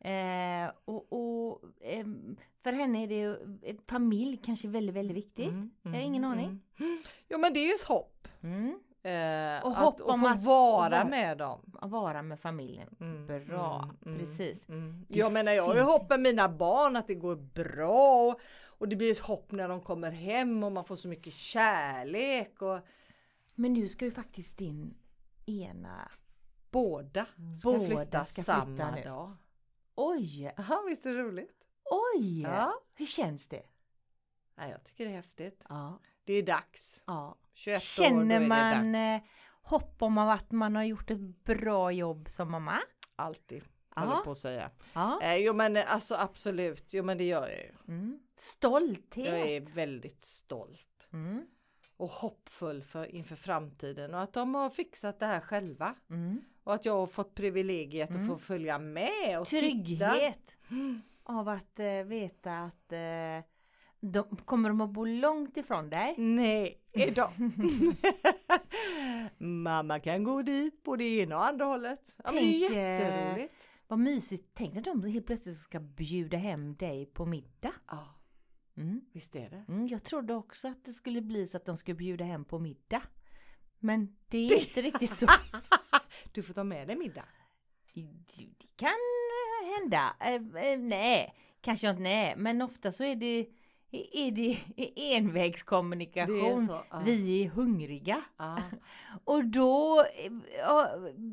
Eh, 0.04 0.72
och 0.86 1.14
och 1.14 1.62
ehm, 1.82 2.38
för 2.64 2.72
henne 2.74 3.04
är 3.04 3.08
det 3.08 3.24
eh, 3.70 3.76
familj 3.88 4.38
kanske 4.38 4.68
väldigt, 4.68 4.96
väldigt 4.96 5.18
viktigt. 5.18 5.48
Mm, 5.48 5.72
Jag 5.82 5.92
har 5.92 6.00
ingen 6.00 6.24
aning. 6.24 6.62
mm. 6.80 7.02
Jo 7.30 7.38
men 7.40 7.54
det 7.54 7.60
är 7.60 7.68
ju 7.68 7.74
ett 7.74 7.84
hopp. 7.88 8.28
Mm. 8.42 8.80
Eh, 9.04 9.66
Och 9.66 9.72
att, 9.72 9.78
hopp 9.78 9.94
att 9.96 10.02
om 10.02 10.22
få 10.22 10.28
att- 10.28 10.44
vara 10.44 10.86
att 10.86 10.92
vara- 10.92 11.06
med 11.10 11.38
dem. 11.38 11.78
Att 11.82 11.92
vara 11.92 12.22
med 12.22 12.40
familjen. 12.40 12.96
Mm, 13.00 13.28
Bra, 13.48 13.84
mm, 13.84 13.98
mm, 14.06 14.20
precis. 14.20 14.70
Mm. 14.70 15.06
Jag 15.10 15.34
menar 15.34 15.52
jag 15.52 15.64
har 15.64 15.76
ju 15.76 15.82
hopp 15.82 16.10
med 16.10 16.20
mina 16.20 16.50
barn 16.50 16.96
att 16.96 17.08
det 17.08 17.16
går 17.16 17.36
bra 17.36 18.24
och, 18.32 18.40
och 18.66 18.88
det 18.90 18.96
blir 18.96 19.12
ett 19.12 19.20
hopp 19.20 19.52
när 19.52 19.70
de 19.70 19.82
kommer 19.82 20.12
hem 20.12 20.64
och 20.64 20.72
man 20.72 20.86
får 20.86 20.96
så 20.96 21.08
mycket 21.08 21.34
kärlek 21.34 22.62
och 22.62 22.80
Men 23.56 23.74
nu 23.74 23.88
ska 23.88 24.06
ju 24.06 24.12
faktiskt 24.12 24.58
din 24.58 24.94
ena... 25.46 26.12
båda 26.72 27.26
ska 27.60 27.72
Båda 27.72 27.86
flytta 27.86 28.26
ska 28.26 28.42
flytta 28.44 28.62
samma 28.62 28.92
nu. 28.96 29.04
dag. 29.04 29.36
Oj! 29.96 30.44
Jaha, 30.58 30.78
visst 30.90 31.06
är 31.06 31.14
det 31.16 31.22
roligt? 31.24 31.52
Oj! 31.92 32.42
Ja. 32.42 32.74
Hur 32.96 33.06
känns 33.06 33.48
det? 33.48 33.64
ja, 34.56 34.68
jag 34.68 34.84
tycker 34.84 35.06
det 35.06 35.12
är 35.12 35.16
häftigt. 35.16 35.66
Ja. 35.70 36.00
Det 36.24 36.34
är 36.34 36.44
dags. 36.44 37.02
ja. 37.06 37.36
21 37.54 37.76
år, 37.76 37.80
då 37.80 38.04
Känner 38.04 38.36
är 38.36 38.40
det 38.40 38.48
man 38.48 38.92
dags. 38.94 39.24
eh, 39.24 39.30
hopp 39.64 40.02
om 40.02 40.18
att 40.18 40.52
man 40.52 40.76
har 40.76 40.84
gjort 40.84 41.12
ett 41.12 41.44
bra 41.44 41.92
jobb 41.92 42.30
som 42.30 42.52
mamma? 42.52 42.80
Alltid, 43.16 43.64
håller 43.96 44.16
på 44.24 44.32
att 44.32 44.38
säga. 44.38 44.72
Ja. 44.94 45.20
Eh, 45.22 45.36
jo 45.38 45.54
men 45.54 45.78
eh, 45.78 45.94
alltså 45.94 46.16
absolut, 46.16 46.94
jo 46.94 47.04
men 47.04 47.18
det 47.18 47.24
gör 47.24 47.48
jag 47.48 47.58
ju. 47.60 47.72
Mm. 47.88 48.20
Stolthet. 48.36 49.26
Jag 49.28 49.40
är 49.50 49.62
väldigt 49.62 50.24
stolt. 50.24 50.88
Mm. 51.14 51.46
och 51.98 52.10
hoppfull 52.10 52.84
för, 52.84 53.16
inför 53.16 53.36
framtiden 53.36 54.14
och 54.14 54.22
att 54.22 54.34
de 54.34 54.56
har 54.56 54.70
fixat 54.70 55.20
det 55.20 55.26
här 55.26 55.40
själva. 55.40 55.96
Mm. 56.10 56.42
Och 56.64 56.74
att 56.74 56.86
jag 56.86 56.94
har 56.98 57.08
fått 57.08 57.36
privilegiet 57.36 58.10
Mm. 58.10 58.22
att 58.22 58.28
få 58.28 58.38
följa 58.38 58.80
med 58.80 59.40
och 59.40 59.48
titta. 59.48 59.62
Trygghet 59.62 60.58
Mm. 60.72 61.02
Av 61.40 61.50
att 61.50 61.80
eh, 61.80 62.04
veta 62.06 62.58
att 62.58 62.92
eh, 62.94 63.46
de 64.00 64.38
kommer 64.46 64.70
de 64.70 64.82
att 64.82 64.90
bo 64.90 65.06
långt 65.06 65.58
ifrån 65.58 65.90
dig. 65.90 66.16
Nej, 66.18 66.82
idag. 66.92 67.32
Mamma 69.38 70.00
kan 70.00 70.24
gå 70.24 70.42
dit 70.42 70.84
på 70.84 70.96
det 70.96 71.04
ena 71.04 71.38
och 71.38 71.46
andra 71.46 71.66
hållet. 71.66 72.16
Ja, 72.24 72.32
men 72.32 72.44
det 72.44 72.66
är 72.66 72.70
Tänk, 72.70 72.78
eh, 72.78 73.00
jätteroligt. 73.00 73.54
Vad 73.88 74.00
mysigt. 74.00 74.52
Tänk 74.54 74.78
att 74.78 74.84
de 74.84 75.04
helt 75.04 75.26
plötsligt 75.26 75.58
ska 75.58 75.80
bjuda 75.80 76.38
hem 76.38 76.76
dig 76.76 77.06
på 77.06 77.26
middag. 77.26 77.74
Ja, 77.88 78.18
Mm. 78.78 79.02
visst 79.14 79.36
är 79.36 79.50
det. 79.50 79.66
Mm, 79.68 79.88
jag 79.88 80.04
trodde 80.04 80.34
också 80.34 80.68
att 80.68 80.86
det 80.86 80.92
skulle 80.92 81.22
bli 81.22 81.48
så 81.48 81.58
att 81.58 81.66
de 81.66 81.78
skulle 81.78 81.96
bjuda 81.96 82.26
hem 82.26 82.46
på 82.46 82.60
middag. 82.60 83.02
Men 83.80 84.16
det 84.28 84.38
är 84.38 84.60
inte 84.60 84.82
riktigt 84.82 85.14
så. 85.14 85.28
Du 86.34 86.44
får 86.44 86.54
ta 86.54 86.64
med 86.64 86.88
dig 86.88 86.98
middag. 86.98 87.26
Det 87.94 88.02
kan 88.76 88.90
hända. 89.80 90.16
Eh, 90.20 90.64
eh, 90.72 90.80
nej, 90.80 91.34
kanske 91.62 91.90
inte 91.90 92.02
nej. 92.02 92.34
Men 92.38 92.62
ofta 92.62 92.92
så 92.92 93.04
är 93.04 93.16
det, 93.16 93.48
är 94.12 94.32
det 94.32 94.58
envägskommunikation. 95.16 96.68
Det 96.68 96.74
är 96.74 96.84
ja. 96.90 97.02
Vi 97.06 97.44
är 97.46 97.50
hungriga. 97.50 98.22
Ja. 98.38 98.58
Och 99.24 99.46
då 99.46 100.06
eh, 100.18 100.32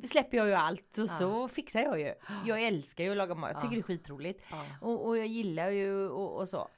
släpper 0.04 0.36
jag 0.36 0.46
ju 0.46 0.54
allt 0.54 0.98
och 0.98 1.04
Ja. 1.04 1.18
så 1.18 1.48
fixar 1.48 1.80
jag 1.80 2.00
ju. 2.00 2.14
Jag 2.46 2.62
älskar 2.62 3.04
ju 3.04 3.10
att 3.10 3.16
laga 3.16 3.34
mat. 3.34 3.50
Jag 3.52 3.60
tycker 3.60 3.74
det 3.74 3.80
är 3.80 3.82
skitroligt. 3.82 4.44
Och, 4.80 5.06
och 5.06 5.18
jag 5.18 5.26
gillar 5.26 5.70
ju 5.70 6.08
och, 6.08 6.40
och 6.40 6.48
så. 6.48 6.68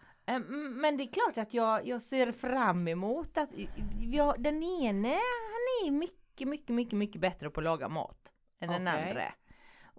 Men 0.74 0.96
det 0.96 1.04
är 1.04 1.12
klart 1.12 1.38
att 1.38 1.54
jag, 1.54 1.86
jag 1.86 2.02
ser 2.02 2.32
fram 2.32 2.88
emot 2.88 3.38
att 3.38 3.50
jag, 4.00 4.42
den 4.42 4.62
ene 4.62 5.08
han 5.08 5.86
är 5.86 5.90
mycket, 5.90 6.48
mycket, 6.48 6.74
mycket, 6.74 6.92
mycket 6.98 7.20
bättre 7.20 7.50
på 7.50 7.60
att 7.60 7.64
laga 7.64 7.88
mat 7.88 8.32
än 8.60 8.68
den 8.70 8.88
Okej. 8.88 9.08
andra. 9.08 9.22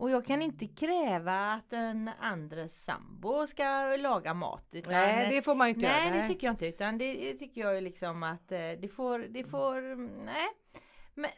Och 0.02 0.10
jag 0.10 0.26
kan 0.26 0.42
inte 0.42 0.68
kräva 0.68 1.52
att 1.54 1.70
den 1.70 2.10
andra 2.20 2.68
sambo 2.68 3.48
ska 3.48 3.96
laga 4.00 4.34
mat. 4.34 4.68
Utan, 4.72 4.94
Nej, 4.94 5.30
det 5.30 5.42
får 5.42 5.56
man 5.56 5.68
inte 5.68 5.82
nej, 5.82 6.08
göra. 6.08 6.22
det 6.22 6.28
tycker 6.28 6.48
jag 6.48 6.54
inte. 6.54 6.68
Utan 6.68 6.98
det, 6.98 7.34
tycker 7.34 7.62
jag 7.62 7.84
liksom 7.84 8.24
att 8.24 8.52
eh, 8.52 8.58
det 8.58 8.94
får, 8.94 9.20
det 9.20 9.44
får, 9.44 9.96
nej. 10.26 10.48
Men 11.14 11.30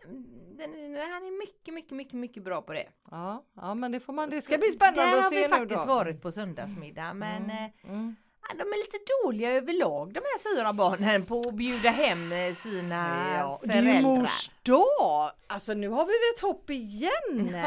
den, 0.57 0.69
han 0.95 1.23
är 1.25 1.39
mycket, 1.39 1.73
mycket, 1.73 1.91
mycket, 1.91 2.13
mycket 2.13 2.43
bra 2.43 2.61
på 2.61 2.73
det. 2.73 2.87
Ja, 3.11 3.45
ja, 3.55 3.73
men 3.73 3.91
det 3.91 3.99
får 3.99 4.13
man. 4.13 4.29
Det 4.29 4.41
ska 4.41 4.57
bli 4.57 4.67
spännande 4.71 5.01
Där 5.01 5.17
att 5.17 5.23
har 5.23 5.29
se 5.29 5.35
vi 5.35 5.41
nu 5.43 5.49
faktiskt 5.49 5.87
då. 5.87 5.93
varit 5.93 6.21
på 6.21 6.31
söndagsmiddag. 6.31 7.13
Men 7.13 7.43
Mm, 7.43 7.49
eh, 7.49 7.89
mm. 7.89 8.15
De 8.49 8.61
är 8.61 8.77
lite 8.77 8.97
dåliga 9.23 9.51
överlag 9.51 10.13
de 10.13 10.19
här 10.19 10.55
fyra 10.55 10.73
barnen 10.73 11.25
på 11.25 11.39
att 11.39 11.53
bjuda 11.55 11.89
hem 11.89 12.31
eh, 12.31 12.53
sina 12.55 12.95
Ja, 13.37 13.59
det 13.63 13.73
är 13.73 13.81
ju 13.81 13.87
föräldrar. 13.87 14.01
mors 14.15 14.51
dag! 14.63 15.31
Alltså 15.47 15.73
nu 15.73 15.89
har 15.89 16.05
vi 16.05 16.11
ett 16.35 16.41
hopp 16.41 16.69
igen! 16.69 17.61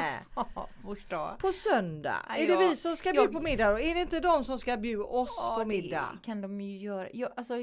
Mors 0.85 1.04
dag. 1.09 1.38
På 1.38 1.52
söndag. 1.52 2.16
Ja, 2.28 2.35
är 2.37 2.47
det 2.47 2.56
vi 2.68 2.76
som 2.76 2.97
ska 2.97 3.12
bjuda 3.12 3.33
på 3.33 3.40
middag 3.40 3.71
då? 3.73 3.78
Är 3.78 3.95
det 3.95 4.00
inte 4.00 4.21
de 4.21 4.45
som 4.45 4.59
ska 4.59 4.76
bjuda 4.76 5.04
oss 5.04 5.35
Ja, 5.42 5.52
på 5.54 5.59
det 5.59 5.66
middag? 5.66 6.18
kan 6.25 6.40
de 6.40 6.61
ju 6.61 6.78
göra. 6.78 7.09
Jag, 7.12 7.33
alltså, 7.37 7.54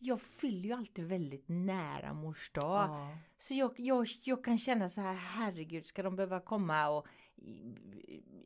jag 0.00 0.20
fyller 0.20 0.68
ju 0.68 0.72
alltid 0.72 1.04
väldigt 1.04 1.44
nära 1.48 2.12
mors 2.12 2.50
dag. 2.52 2.88
Så 3.38 3.54
jag, 3.54 3.72
jag, 3.76 4.06
jag 4.22 4.44
kan 4.44 4.58
känna 4.58 4.88
så 4.88 5.00
här, 5.00 5.14
herregud, 5.14 5.86
ska 5.86 6.02
de 6.02 6.16
behöva 6.16 6.40
komma 6.40 6.88
och 6.88 7.06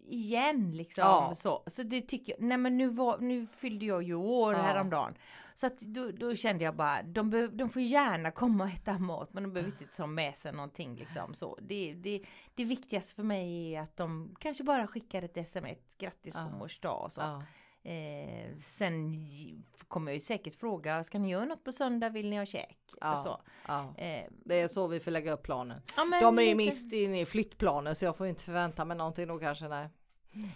igen 0.06 0.70
liksom. 0.72 1.02
Ja. 1.02 1.32
Så, 1.34 1.62
så 1.66 1.82
det 1.82 2.00
tycker 2.00 2.32
jag, 2.38 2.42
nej 2.48 2.58
men 2.58 2.76
nu, 2.76 2.88
var, 2.88 3.18
nu 3.18 3.46
fyllde 3.46 3.84
jag 3.86 4.02
ju 4.02 4.14
år 4.14 4.52
Ja. 4.52 4.58
häromdagen. 4.58 5.14
Så 5.54 5.66
att 5.66 5.78
då, 5.80 6.10
då 6.10 6.36
kände 6.36 6.64
jag 6.64 6.76
bara, 6.76 7.02
de, 7.02 7.30
behöv, 7.30 7.56
de 7.56 7.68
får 7.68 7.82
gärna 7.82 8.30
komma 8.30 8.64
och 8.64 8.70
äta 8.70 8.98
mat 8.98 9.32
men 9.34 9.42
de 9.42 9.52
behöver 9.52 9.72
inte 9.72 9.96
ta 9.96 10.06
med 10.06 10.36
sig 10.36 10.52
någonting 10.52 10.96
liksom. 10.96 11.34
Så 11.34 11.58
det, 11.62 11.94
det, 11.94 12.22
det 12.54 12.64
viktigaste 12.64 13.14
för 13.14 13.22
mig 13.22 13.74
är 13.74 13.80
att 13.80 13.96
de 13.96 14.34
kanske 14.40 14.64
bara 14.64 14.86
skickar 14.86 15.22
ett 15.22 15.36
sms, 15.36 15.94
grattis 15.98 16.34
Ja. 16.36 16.48
på 16.50 16.56
mors 16.58 16.80
dag 16.80 17.04
och 17.04 17.12
så. 17.12 17.20
Ja. 17.20 17.42
Eh, 17.84 18.56
sen 18.60 19.26
kommer 19.88 20.10
jag 20.12 20.14
ju 20.14 20.20
säkert 20.20 20.54
fråga, 20.54 21.04
ska 21.04 21.18
ni 21.18 21.30
göra 21.30 21.44
något 21.44 21.64
på 21.64 21.72
söndag, 21.72 22.08
vill 22.08 22.30
ni 22.30 22.36
ha 22.36 22.46
käk? 22.46 22.78
Ja. 23.00 23.16
Så. 23.16 23.40
Ja. 23.68 23.94
Eh, 23.96 24.24
Det 24.44 24.60
är 24.60 24.68
så 24.68 24.86
vi 24.88 25.00
får 25.00 25.10
lägga 25.10 25.32
upp 25.32 25.42
planen. 25.42 25.80
ja, 25.96 26.04
men 26.04 26.22
De 26.22 26.38
är 26.38 26.42
ju 26.42 26.54
mist 26.54 26.92
inne 26.92 27.20
i 27.20 27.26
flyttplanen 27.26 27.96
så 27.96 28.04
jag 28.04 28.16
får 28.16 28.26
inte 28.26 28.44
förvänta 28.44 28.84
mig 28.84 28.96
någonting 28.96 29.28
då 29.28 29.38
kanske. 29.38 29.68
Nej. 29.68 29.88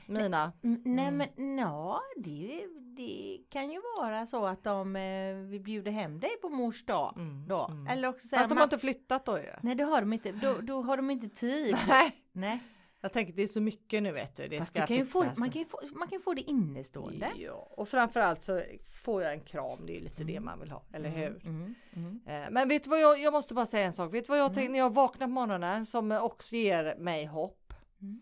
Mina. 0.07 0.53
Mm, 0.65 0.83
Nej 0.85 1.11
men 1.11 1.59
ja, 1.59 2.01
det, 2.17 2.65
det 2.97 3.39
kan 3.51 3.71
ju 3.71 3.81
vara 3.99 4.27
så 4.27 4.47
att 4.47 4.65
de 4.65 4.97
eh, 4.97 5.35
vill 5.35 5.61
bjuda 5.61 5.91
hem 5.91 6.21
dig 6.21 6.31
på 6.43 6.49
mors 6.49 6.85
dag. 6.87 7.15
Mm, 7.17 7.49
Då. 7.49 7.67
mm. 7.67 7.87
Eller 7.87 8.09
också 8.09 8.29
säger 8.29 8.43
Att 8.43 8.49
de 8.49 8.55
man, 8.55 8.59
har 8.59 8.65
inte 8.67 8.79
flyttat 8.79 9.27
då 9.27 9.39
ju. 9.39 9.45
Nej 9.63 9.75
det 9.75 9.85
har 9.85 10.01
de 10.01 10.13
inte, 10.13 10.33
då, 10.33 10.55
då 10.61 10.83
har 10.83 10.97
de 10.97 11.11
inte 11.11 11.29
tid. 11.29 11.77
Nej. 11.89 12.13
Nej. 12.33 12.61
Jag 13.01 13.13
tänker 13.13 13.33
det 13.33 13.43
är 13.43 13.47
så 13.49 13.61
mycket 13.61 14.03
nu 14.03 14.13
vet 14.13 14.37
du. 14.37 14.49
Det 14.49 14.59
Fast 14.59 14.69
ska 14.77 14.87
kan 14.87 15.07
få, 15.07 15.25
man, 15.37 15.51
kan 15.51 15.63
ju 15.63 15.69
få, 15.69 15.81
man 15.95 16.09
kan 16.09 16.21
få 16.21 16.35
det 16.35 16.41
innestående. 16.41 17.33
Ja, 17.37 17.53
och 17.71 17.89
framförallt 17.89 18.43
så 18.45 18.63
får 19.05 19.23
jag 19.23 19.33
en 19.33 19.41
kram. 19.41 19.87
Det 19.87 19.97
är 19.97 20.01
lite 20.01 20.25
det 20.25 20.41
man 20.41 20.61
vill 20.61 20.71
ha, 20.71 20.83
eller 20.93 21.09
hur? 21.09 21.41
Mm, 21.47 21.75
mm. 21.93 22.21
Eh, 22.27 22.51
Men 22.51 22.69
vet 22.69 22.85
du 22.85 22.91
vad 22.91 23.01
jag, 23.01 23.21
jag 23.21 23.33
måste 23.33 23.55
bara 23.55 23.67
säga 23.67 23.87
en 23.87 23.93
sak. 23.93 24.15
Vet 24.15 24.25
du 24.27 24.29
vad 24.29 24.39
jag 24.39 24.45
Mm. 24.47 24.55
tänkte 24.55 24.73
när 24.73 24.79
jag 24.79 24.95
vaknar 24.95 25.27
på 25.27 25.31
morgonen 25.31 25.87
som 25.87 26.13
också 26.13 26.55
ger 26.57 26.97
mig 26.99 27.25
hopp? 27.27 27.73
Mm. 28.01 28.21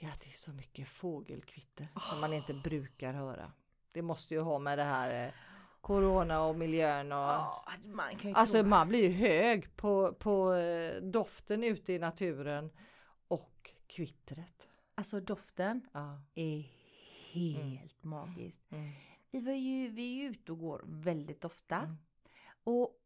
Det 0.00 0.06
är 0.06 0.10
att 0.10 0.20
det 0.20 0.28
är 0.28 0.36
så 0.38 0.50
mycket 0.52 0.88
fågelkvitter 0.88 1.88
som 2.10 2.20
man 2.20 2.32
inte 2.32 2.54
brukar 2.54 3.12
höra. 3.12 3.52
Det 3.92 4.02
måste 4.02 4.34
ju 4.34 4.40
ha 4.40 4.58
med 4.58 4.78
det 4.78 4.82
här 4.84 5.26
eh, 5.26 5.32
Corona 5.80 6.44
och 6.46 6.56
miljön 6.58 7.12
och 7.12 7.18
Ja, 7.18 7.64
man 7.84 8.34
Alltså 8.34 8.60
tro. 8.60 8.68
man 8.68 8.88
blir 8.88 9.02
ju 9.02 9.10
hög 9.12 9.76
på, 9.76 10.12
på 10.18 10.54
eh, 10.54 11.02
doften 11.02 11.64
ute 11.64 11.92
i 11.92 11.98
naturen 11.98 12.70
kvittret. 13.92 14.62
Alltså 14.94 15.20
doften 15.20 15.88
Ja. 15.92 16.20
är 16.34 16.60
helt 17.32 18.04
magiskt. 18.04 18.72
Mm. 18.72 18.90
Vi, 19.30 19.40
var 19.40 19.52
ju, 19.52 19.88
vi 19.88 20.20
är 20.24 20.30
ute 20.30 20.52
och 20.52 20.58
går 20.58 20.82
väldigt 20.86 21.44
ofta. 21.44 21.76
Mm. 21.76 21.96
Och 22.64 23.00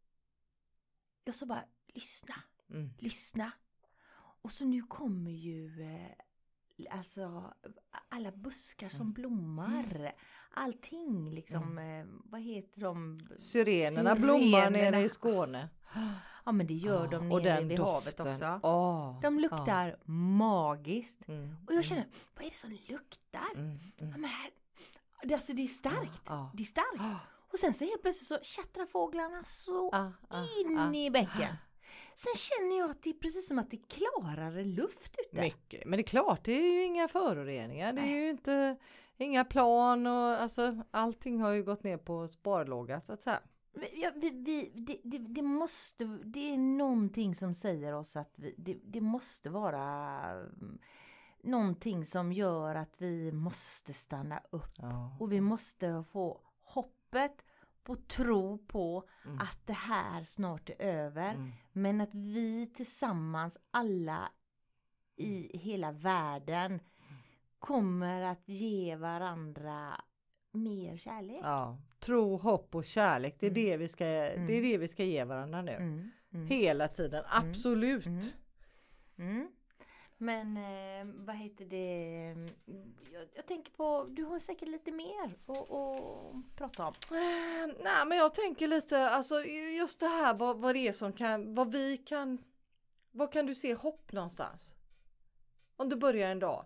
jag 1.24 1.34
sa 1.34 1.46
bara, 1.46 1.64
lyssna. 1.94 2.34
Mm. 2.70 2.90
lyssna. 2.98 3.52
Och 4.42 4.52
så 4.52 4.64
nu 4.64 4.82
kommer 4.82 5.30
ju 5.30 5.82
eh, 5.82 6.10
alltså 6.98 7.54
alla 8.08 8.32
buskar 8.32 8.88
som 8.88 9.00
Mm. 9.06 9.12
blommar. 9.12 10.12
Allting 10.50 11.30
liksom, 11.30 11.78
eh, 11.78 12.04
vad 12.08 12.40
heter 12.40 12.80
de? 12.80 13.18
Syrenerna 13.38 14.14
blommar 14.16 14.70
nere 14.70 14.72
Syrenerna. 14.72 15.00
i 15.00 15.08
Skåne. 15.08 15.68
Ja 16.46 16.52
men 16.52 16.66
det 16.66 16.74
gör 16.74 17.04
Ja, 17.12 17.18
de 17.18 17.28
nere 17.28 17.64
vid 17.64 17.78
havet 17.78 18.16
doften. 18.16 18.32
också. 18.32 18.60
Åh, 18.62 19.20
De 19.22 19.40
luktar 19.40 19.96
magiskt. 20.10 21.28
Mm, 21.28 21.56
Och 21.66 21.74
jag 21.74 21.84
känner, 21.84 22.06
vad 22.34 22.44
är 22.46 22.50
det 22.50 22.56
som 22.56 22.70
luktar? 22.70 23.54
mm, 23.54 23.66
mm, 23.70 23.78
Ja, 23.98 24.04
mm. 24.06 24.20
men 24.20 24.30
här, 24.30 24.50
det, 25.22 25.34
alltså 25.34 25.52
det 25.52 25.62
är 25.62 25.66
starkt. 25.66 26.22
Ja. 26.26 26.50
Det 26.54 26.62
är 26.62 26.64
starkt. 26.64 27.00
Ah, 27.00 27.16
Och 27.52 27.58
sen 27.58 27.74
så 27.74 27.84
helt 27.84 28.02
plötsligt 28.02 28.28
så 28.28 28.38
tjattrar 28.42 28.86
fåglarna 28.86 29.42
så 29.44 29.88
ah, 29.92 30.10
ah, 30.28 30.44
in 30.60 30.78
ah. 30.78 30.94
i 30.94 31.10
bäcken. 31.10 31.54
Sen 32.14 32.32
känner 32.36 32.78
jag 32.78 32.90
att 32.90 33.02
det 33.02 33.10
är 33.10 33.14
precis 33.14 33.48
som 33.48 33.58
att 33.58 33.70
det 33.70 33.76
är 33.76 33.86
klarare 33.88 34.64
luft 34.64 35.16
ute. 35.28 35.40
Mycket. 35.42 35.84
Men 35.86 35.96
det 35.96 36.00
är 36.00 36.06
klart, 36.06 36.44
det 36.44 36.52
är 36.52 36.72
ju 36.72 36.84
inga 36.84 37.08
föroreningar. 37.08 37.92
Det 37.92 38.00
är 38.00 38.06
ju 38.16 38.30
inte 38.30 38.76
inga 39.16 39.44
plan 39.44 40.06
och 40.06 40.12
alltså 40.42 40.82
allting 40.90 41.40
har 41.40 41.50
ju 41.52 41.62
gått 41.64 41.82
ner 41.84 41.96
på 41.98 42.28
sparlåga 42.28 43.00
så 43.00 43.12
att 43.12 43.22
säga. 43.22 43.40
Vi- 43.72 44.02
Ja, 44.02 44.10
vi, 44.14 44.30
vi, 44.30 44.72
det, 44.74 45.00
det, 45.04 45.18
det 45.18 45.42
måste, 45.66 46.04
det 46.24 46.52
är 46.54 46.58
någonting 46.58 47.34
som 47.34 47.54
säger 47.54 47.92
oss 47.92 48.16
att 48.16 48.38
vi, 48.38 48.54
det, 48.58 48.78
det 48.84 49.00
måste 49.00 49.50
vara 49.50 49.82
mm, 50.30 50.78
någonting 51.42 52.04
som 52.04 52.32
gör 52.32 52.74
att 52.74 53.00
vi 53.02 53.32
måste 53.32 53.92
stanna 53.92 54.40
upp 54.50 54.74
Ja. 54.76 55.16
och 55.20 55.32
vi 55.32 55.40
måste 55.40 56.04
få 56.12 56.40
hoppet 56.62 57.44
på 57.82 57.96
tro 57.96 58.58
på 58.58 59.08
Mm. 59.24 59.38
att 59.40 59.66
det 59.66 59.72
här 59.72 60.22
snart 60.24 60.70
är 60.70 60.80
över. 60.82 61.34
Mm. 61.34 61.52
Men 61.72 62.00
att 62.00 62.14
vi 62.14 62.66
tillsammans 62.74 63.58
alla 63.70 64.28
i 65.16 65.58
hela 65.58 65.92
världen 65.92 66.80
kommer 67.58 68.22
att 68.22 68.48
ge 68.48 68.96
varandra 68.96 70.00
mer 70.52 70.96
kärlek. 70.96 71.40
Ja. 71.42 71.78
Tro, 72.00 72.36
hopp 72.36 72.74
och 72.74 72.84
kärlek, 72.84 73.36
det 73.40 73.46
är, 73.46 73.50
Mm. 73.50 73.64
det, 73.64 73.76
vi 73.76 73.88
ska, 73.88 74.04
det 74.04 74.10
är 74.10 74.34
Mm. 74.36 74.62
det 74.62 74.78
vi 74.78 74.88
ska 74.88 75.04
ge 75.04 75.24
varandra 75.24 75.62
nu. 75.62 75.72
Mm, 75.72 76.10
mm. 76.34 76.46
Hela 76.46 76.88
tiden, 76.88 77.24
absolut. 77.28 78.06
Mm. 78.06 78.24
Mm. 79.18 79.48
Men 80.18 80.56
eh, 80.56 81.14
vad 81.26 81.36
heter 81.36 81.64
det? 81.64 82.26
Jag, 83.12 83.24
jag 83.34 83.46
tänker 83.46 83.72
på, 83.72 84.06
du 84.10 84.24
har 84.24 84.38
säkert 84.38 84.68
lite 84.68 84.92
mer 84.92 85.24
att 85.24 86.56
prata 86.56 86.86
om. 86.86 86.92
Eh, 87.10 87.74
nej 87.84 88.06
men 88.06 88.18
jag 88.18 88.34
tänker 88.34 88.68
lite, 88.68 89.10
alltså 89.10 89.40
just 89.78 90.00
det 90.00 90.06
här 90.06 90.34
vad, 90.34 90.58
vad 90.60 90.74
det 90.74 90.88
är 90.88 90.92
som 90.92 91.12
kan, 91.12 91.54
vad 91.54 91.72
vi 91.72 91.96
kan, 91.98 92.38
vad 93.12 93.32
kan 93.32 93.46
du 93.46 93.54
se 93.54 93.74
hopp 93.74 94.12
någonstans? 94.12 94.74
Om 95.76 95.88
du 95.88 95.96
börjar 95.96 96.30
en 96.30 96.38
dag 96.38 96.64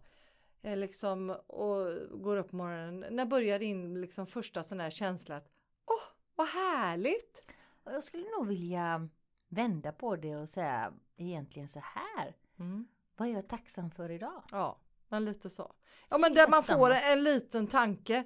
liksom 0.62 1.30
och 1.46 1.86
går 2.22 2.36
upp 2.36 2.50
på 2.50 2.56
morgonen, 2.56 3.16
när 3.16 3.24
börjar 3.24 3.58
din 3.58 4.00
liksom 4.00 4.26
första 4.26 4.64
sån 4.64 4.80
här 4.80 4.90
känsla 4.90 5.36
att 5.36 5.48
åh 5.86 6.14
vad 6.34 6.48
härligt! 6.48 7.50
Jag 7.84 8.04
skulle 8.04 8.24
nog 8.38 8.46
vilja 8.46 9.08
vända 9.48 9.92
på 9.92 10.16
det 10.16 10.36
och 10.36 10.48
säga 10.48 10.92
egentligen 11.16 11.68
så 11.68 11.80
här. 11.80 12.36
Mm. 12.58 12.86
Vad 13.16 13.28
är 13.28 13.32
jag 13.32 13.48
tacksam 13.48 13.90
för 13.90 14.10
idag? 14.10 14.42
Ja, 14.50 14.78
men 15.08 15.24
lite 15.24 15.50
så. 15.50 15.72
Ja 16.08 16.18
men 16.18 16.34
där 16.34 16.48
man 16.48 16.62
får 16.62 16.90
en 16.90 17.22
liten 17.22 17.66
tanke. 17.66 18.24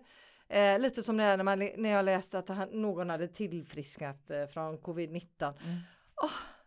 Eh, 0.49 0.81
lite 0.81 1.03
som 1.03 1.17
det 1.17 1.23
här 1.23 1.37
när, 1.37 1.45
man, 1.45 1.59
när 1.59 1.91
jag 1.91 2.05
läste 2.05 2.39
att 2.39 2.49
han, 2.49 2.69
någon 2.69 3.11
hade 3.11 3.29
tillfrisknat 3.29 4.31
eh, 4.31 4.47
från 4.47 4.79
covid-19. 4.79 5.55
Mm. 5.65 5.81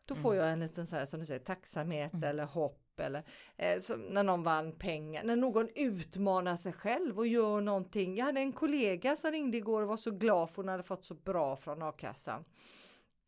Då 0.06 0.15
får 0.15 0.36
jag 0.36 0.51
en 0.51 0.60
liten 0.60 0.88
så 0.88 0.95
här, 0.95 1.06
som 1.06 1.19
du 1.19 1.25
säger, 1.25 1.39
tacksamhet 1.39 2.23
eller 2.23 2.45
hopp 2.45 2.87
eller 2.99 3.23
eh, 3.57 3.97
när 4.10 4.23
någon 4.23 4.43
vann 4.43 4.71
pengar, 4.71 5.23
när 5.23 5.36
någon 5.36 5.69
utmanar 5.75 6.57
sig 6.57 6.73
själv 6.73 7.17
och 7.17 7.27
gör 7.27 7.62
någonting. 7.62 8.17
Jag 8.17 8.25
hade 8.25 8.39
en 8.39 8.53
kollega 8.53 9.15
som 9.15 9.31
ringde 9.31 9.57
igår 9.57 9.81
och 9.81 9.88
var 9.88 9.97
så 9.97 10.12
glad 10.12 10.49
för 10.49 10.55
hon 10.55 10.69
hade 10.69 10.83
fått 10.83 11.05
så 11.05 11.13
bra 11.13 11.55
från 11.55 11.81
a-kassan. 11.81 12.45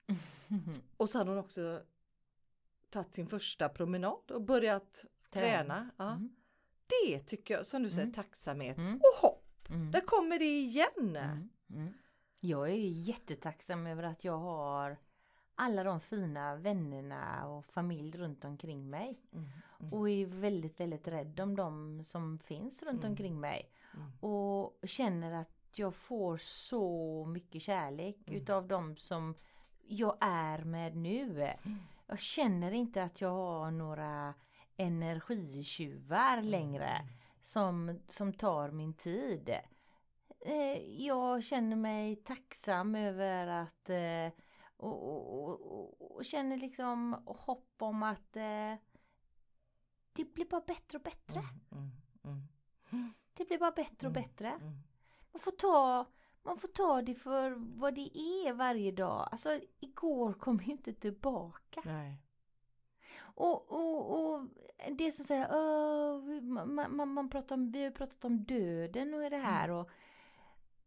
Och 0.98 1.10
så 1.10 1.18
hade 1.18 1.30
hon 1.32 1.40
också 1.40 1.82
tagit 2.90 3.14
sin 3.14 3.28
första 3.28 3.70
promenad 3.70 4.32
och 4.32 4.42
börjat 4.42 5.06
träna. 5.30 5.90
Ja. 5.98 6.12
Mm. 6.12 6.36
Det 7.04 7.20
tycker 7.20 7.54
jag, 7.54 7.66
som 7.66 7.84
du 7.84 7.90
säger, 7.90 8.04
Mm. 8.04 8.14
tacksamhet 8.14 8.78
Mm. 8.78 8.94
och 8.96 9.30
hopp. 9.30 9.70
Mm. 9.70 9.92
Där 9.92 10.02
kommer 10.02 10.40
det 10.40 10.46
igen. 10.60 10.88
Mm. 11.00 11.50
Mm. 11.70 11.94
Jag 12.40 12.70
är 12.70 12.74
jättetacksam 12.90 13.88
över 13.88 14.04
att 14.04 14.24
jag 14.24 14.38
har 14.38 14.98
alla 15.60 15.84
de 15.84 16.00
fina 16.02 16.56
vännerna 16.56 17.48
och 17.48 17.66
familj 17.66 18.18
runt 18.18 18.46
omkring 18.46 18.90
mig. 18.90 19.20
Mm. 19.34 19.46
Mm. 19.80 19.94
Och 19.94 20.10
är 20.10 20.26
väldigt, 20.26 20.80
väldigt 20.80 21.08
rädd 21.08 21.40
om 21.40 21.56
de 21.56 22.04
som 22.04 22.40
finns 22.40 22.84
runt 22.84 23.00
Mm. 23.04 23.12
omkring 23.12 23.40
mig. 23.40 23.72
Mm. 23.96 24.12
Och 24.20 24.80
känner 24.84 25.32
att 25.32 25.50
jag 25.74 25.96
får 25.96 26.38
så 26.38 27.26
mycket 27.26 27.62
kärlek 27.62 28.18
Mm. 28.28 28.42
utav 28.42 28.68
de 28.68 28.98
som 28.98 29.36
jag 29.88 30.18
är 30.22 30.64
med 30.64 30.96
nu. 30.96 31.50
Jag 32.08 32.20
känner 32.20 32.72
inte 32.72 33.04
att 33.04 33.22
jag 33.22 33.30
har 33.30 33.72
några 33.72 34.34
energitjuvar 34.78 36.38
Mm. 36.38 36.50
längre 36.50 36.90
som, 37.42 38.00
som 38.10 38.34
tar 38.34 38.72
min 38.72 38.94
tid. 38.94 39.50
Eh, 40.46 41.04
Jag 41.06 41.44
känner 41.44 41.76
mig 41.76 42.16
tacksam 42.16 42.96
över 42.96 43.48
att 43.48 43.90
eh, 43.90 44.40
och, 44.80 45.44
och, 45.44 45.62
och, 45.62 46.16
och 46.16 46.26
känner 46.26 46.58
liksom 46.58 47.24
hopp 47.26 47.74
om 47.82 48.04
att 48.04 48.36
eh, 48.36 48.74
det 50.14 50.34
blir 50.34 50.46
bara 50.50 50.62
bättre 50.62 50.98
och 50.98 51.04
bättre. 51.04 51.42
Mm, 51.72 51.92
mm, 52.92 53.14
Det 53.34 53.46
blir 53.46 53.58
bara 53.60 53.72
bättre 53.72 54.08
och 54.08 54.16
Mm. 54.18 54.24
bättre. 54.24 54.50
mm. 54.50 54.78
Man 55.32 55.40
får 55.40 55.52
ta 55.52 56.06
man 56.44 56.58
får 56.60 56.68
ta 56.68 57.02
det 57.02 57.16
för 57.16 57.52
vad 57.80 57.96
det 57.96 58.18
är 58.20 58.54
varje 58.54 58.92
dag. 58.92 59.30
Alltså 59.32 59.60
igår 59.80 60.34
kom 60.34 60.58
ju 60.58 60.72
inte 60.72 60.94
tillbaka. 60.94 61.82
Nej. 61.86 62.18
Och, 63.20 63.72
och, 63.72 64.20
och 64.34 64.48
det 64.98 65.12
som 65.12 65.26
säger, 65.26 65.48
"Åh, 65.52 66.22
vi- 66.26 66.42
man, 66.42 66.96
man, 66.96 67.10
man 67.14 67.30
pratar 67.30 67.56
om, 67.56 67.72
vi 67.72 67.84
har 67.84 67.92
pratat 67.92 68.26
om 68.26 68.44
döden 68.44 69.14
och 69.14 69.30
det 69.30 69.38
här 69.38 69.70
och 69.72 69.90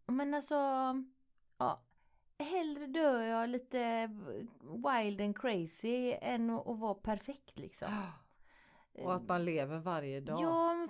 men 0.07 0.35
alltså, 0.35 0.55
ja, 1.59 1.83
hellre 2.43 2.87
dör 2.87 3.23
jag 3.23 3.49
lite 3.51 4.11
wild 4.61 5.21
and 5.21 5.39
crazy 5.39 6.15
än 6.23 6.51
att, 6.51 6.79
vara 6.79 6.95
perfekt 6.95 7.59
liksom. 7.59 7.89
Och 8.99 9.15
att 9.15 9.29
man 9.29 9.45
lever 9.45 9.79
varje 9.79 10.21
dag. 10.21 10.41
Ja, 10.43 10.75
men 10.75 10.89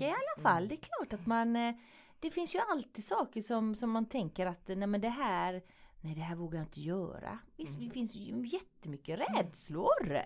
i 0.00 0.04
alla 0.08 0.42
fall. 0.42 0.56
mm. 0.62 0.68
Det 0.68 0.74
är 0.74 0.78
klart 0.98 1.12
att 1.12 1.26
man, 1.26 1.56
eh, 1.56 1.74
det 2.20 2.30
finns 2.30 2.54
ju 2.54 2.58
alltid 2.58 3.04
saker 3.04 3.40
som, 3.40 3.74
som 3.74 3.90
man 3.90 4.06
tänker 4.08 4.46
att 4.46 4.68
nej 4.68 4.86
men 4.86 5.00
det 5.00 5.08
här, 5.08 5.62
nej 6.00 6.14
det 6.14 6.20
här 6.20 6.36
vågar 6.36 6.58
jag 6.58 6.66
inte 6.66 6.80
göra. 6.80 7.38
Visst, 7.56 7.74
Mm. 7.76 7.88
det 7.88 7.94
finns 7.94 8.14
ju 8.14 8.46
jättemycket 8.46 9.18
rädslor. 9.20 10.18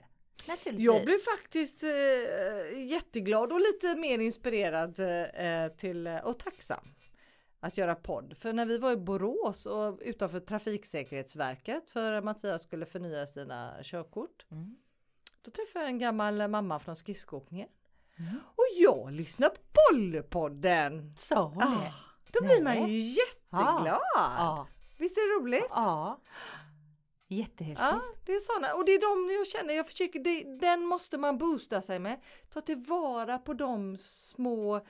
Naturligtvis. 0.49 0.87
Jag 0.87 1.05
blev 1.05 1.19
faktiskt 1.19 1.83
eh, 1.83 2.83
jätteglad 2.87 3.53
och 3.53 3.61
lite 3.61 3.97
mer 3.97 4.19
inspirerad 4.19 4.99
eh, 5.01 5.77
till 5.77 6.07
eh, 6.07 6.17
och 6.17 6.39
tacksam 6.39 6.85
att 7.61 7.77
göra 7.77 7.95
podd. 7.95 8.37
För 8.37 8.53
när 8.53 8.66
vi 8.66 8.79
var 8.79 8.92
i 8.92 8.97
Borås 8.97 9.66
och 9.66 9.99
utanför 10.03 10.40
Trafiksäkerhetsverket 10.40 11.90
för 11.90 12.23
Mattias 12.23 12.62
skulle 12.62 12.87
förnya 12.87 13.27
sina 13.27 13.75
körkort. 13.83 14.47
Mm. 14.51 14.77
Då 15.42 15.51
träffade 15.51 15.85
jag 15.85 15.88
en 15.90 15.99
gammal 15.99 16.49
mamma 16.49 16.79
från 16.79 16.97
skridskoåkningen. 16.97 17.69
Mm. 18.19 18.40
Och 18.47 18.64
jag 18.77 19.12
lyssnar 19.12 19.49
på 19.49 19.61
Pollepodden! 19.90 21.14
Sa 21.19 21.42
hon 21.45 21.62
Ah, 21.62 21.71
det? 21.71 21.92
då 22.33 22.45
blir 22.45 22.62
Nej. 22.62 22.81
man 22.81 22.88
ju 22.90 22.99
jätteglad! 23.01 24.01
Ja. 24.14 24.66
Visst 24.99 25.16
är 25.16 25.38
det 25.38 25.45
roligt? 25.45 25.66
Ja. 25.71 26.21
Jättehäftigt. 27.29 27.81
Ja, 27.92 28.01
det 28.27 28.33
är 28.33 28.40
sådana. 28.40 28.75
Och 28.75 28.85
det 28.85 28.92
är 28.92 29.01
de 29.01 29.35
jag 29.35 29.47
känner, 29.47 29.75
jag 29.75 29.87
försöker, 29.87 30.19
det, 30.21 30.59
den 30.66 30.87
måste 30.87 31.19
man 31.19 31.38
boosta 31.38 31.83
sig 31.83 31.99
med. 31.99 32.21
Ta 32.51 32.61
tillvara 32.61 33.38
på 33.38 33.55
de 33.55 33.97
små 33.99 34.87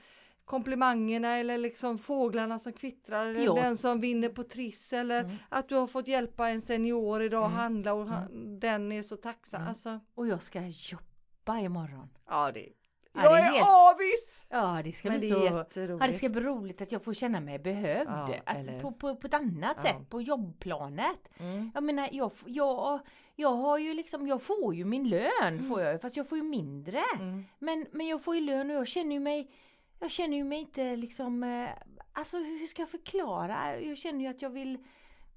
komplimangerna 0.47 1.35
eller 1.37 1.57
liksom 1.57 1.97
fåglarna 1.97 2.59
som 2.59 2.73
kvittrar 2.73 3.25
eller 3.25 3.39
Ja. 3.45 3.53
den 3.53 3.77
som 3.77 4.01
vinner 4.01 4.29
på 4.29 4.43
Triss 4.43 4.93
eller 4.93 5.23
Mm. 5.23 5.35
att 5.49 5.69
du 5.69 5.75
har 5.75 5.87
fått 5.87 6.07
hjälpa 6.07 6.49
en 6.49 6.61
senior 6.61 7.21
idag 7.23 7.43
att 7.43 7.49
Mm. 7.51 7.59
handla 7.61 7.93
och 7.93 8.07
han, 8.07 8.59
den 8.59 8.91
är 8.91 9.03
så 9.03 9.15
tacksam. 9.17 9.61
Mm. 9.61 9.69
Alltså, 9.69 9.99
Och 10.15 10.27
jag 10.27 10.41
ska 10.41 10.61
jobba 10.61 11.59
imorgon. 11.59 12.09
ja, 12.29 12.51
det, 12.53 12.67
Ja, 13.13 13.23
jag 13.23 13.53
det 13.53 13.57
är 13.59 13.91
avis! 13.91 14.45
Ja, 14.49 14.81
det 14.83 14.91
ska 14.91 15.09
Men 15.09 15.19
bli 15.19 15.29
det 15.29 15.65
så... 15.73 15.79
Ja, 15.99 16.07
det 16.07 16.13
ska 16.13 16.29
bli 16.29 16.41
roligt 16.41 16.81
att 16.81 16.91
jag 16.91 17.03
får 17.03 17.13
känna 17.13 17.39
mig 17.39 17.59
behövd. 17.59 18.09
Ja, 18.09 18.35
att, 18.45 18.81
på, 18.81 18.91
på, 18.91 19.15
på 19.15 19.27
ett 19.27 19.33
annat 19.33 19.73
Ja. 19.77 19.83
sätt, 19.83 20.09
på 20.09 20.21
jobbplanet. 20.21 21.19
Mm. 21.39 21.71
Jag 21.73 21.83
menar, 21.83 22.09
jag, 22.11 22.31
jag, 22.45 22.99
jag 23.35 23.53
har 23.53 23.77
ju 23.77 23.93
liksom, 23.93 24.27
jag 24.27 24.41
får 24.41 24.75
ju 24.75 24.85
min 24.85 25.09
lön, 25.09 25.63
får 25.69 25.81
jag, 25.81 26.01
fast 26.01 26.17
jag 26.17 26.29
får 26.29 26.37
ju 26.37 26.43
mindre. 26.43 26.99
Mm. 27.19 27.43
Men, 27.59 27.85
men 27.91 28.07
jag 28.07 28.23
får 28.23 28.35
ju 28.35 28.41
lön 28.41 28.69
och 28.69 28.75
jag 28.75 28.87
känner 28.87 29.13
ju 29.13 29.19
mig, 29.19 29.51
jag 29.99 30.11
känner 30.11 30.37
ju 30.37 30.43
mig 30.43 30.59
inte 30.59 30.95
liksom, 30.95 31.43
eh, 31.43 31.69
alltså 32.13 32.37
hur 32.37 32.67
ska 32.67 32.81
jag 32.81 32.89
förklara? 32.89 33.81
Jag 33.81 33.97
känner 33.97 34.19
ju 34.19 34.27
att 34.27 34.41
jag 34.41 34.49
vill, 34.49 34.77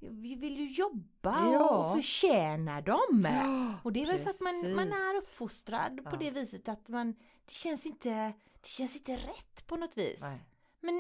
jag 0.00 0.10
vill 0.12 0.56
ju 0.58 0.66
jobba 0.66 1.52
Ja. 1.52 1.68
och 1.90 1.96
förtjäna 1.96 2.80
dem. 2.80 3.24
Ja, 3.30 3.74
Och 3.84 3.92
det 3.92 4.02
är 4.02 4.06
väl 4.06 4.18
för 4.18 4.30
att 4.30 4.40
man, 4.40 4.74
man 4.74 4.88
är 4.88 5.14
precis. 5.14 5.30
uppfostrad 5.32 6.04
på 6.04 6.10
Ja. 6.12 6.16
det 6.20 6.30
viset 6.30 6.68
att 6.68 6.88
man, 6.88 7.12
det 7.44 7.52
känns 7.52 7.86
inte, 7.86 8.08
det 8.60 8.66
känns 8.68 8.96
inte 8.96 9.16
rätt 9.16 9.66
på 9.66 9.76
något 9.76 9.96
vis. 9.98 10.20
Nej. 10.22 10.44
Men 10.82 10.94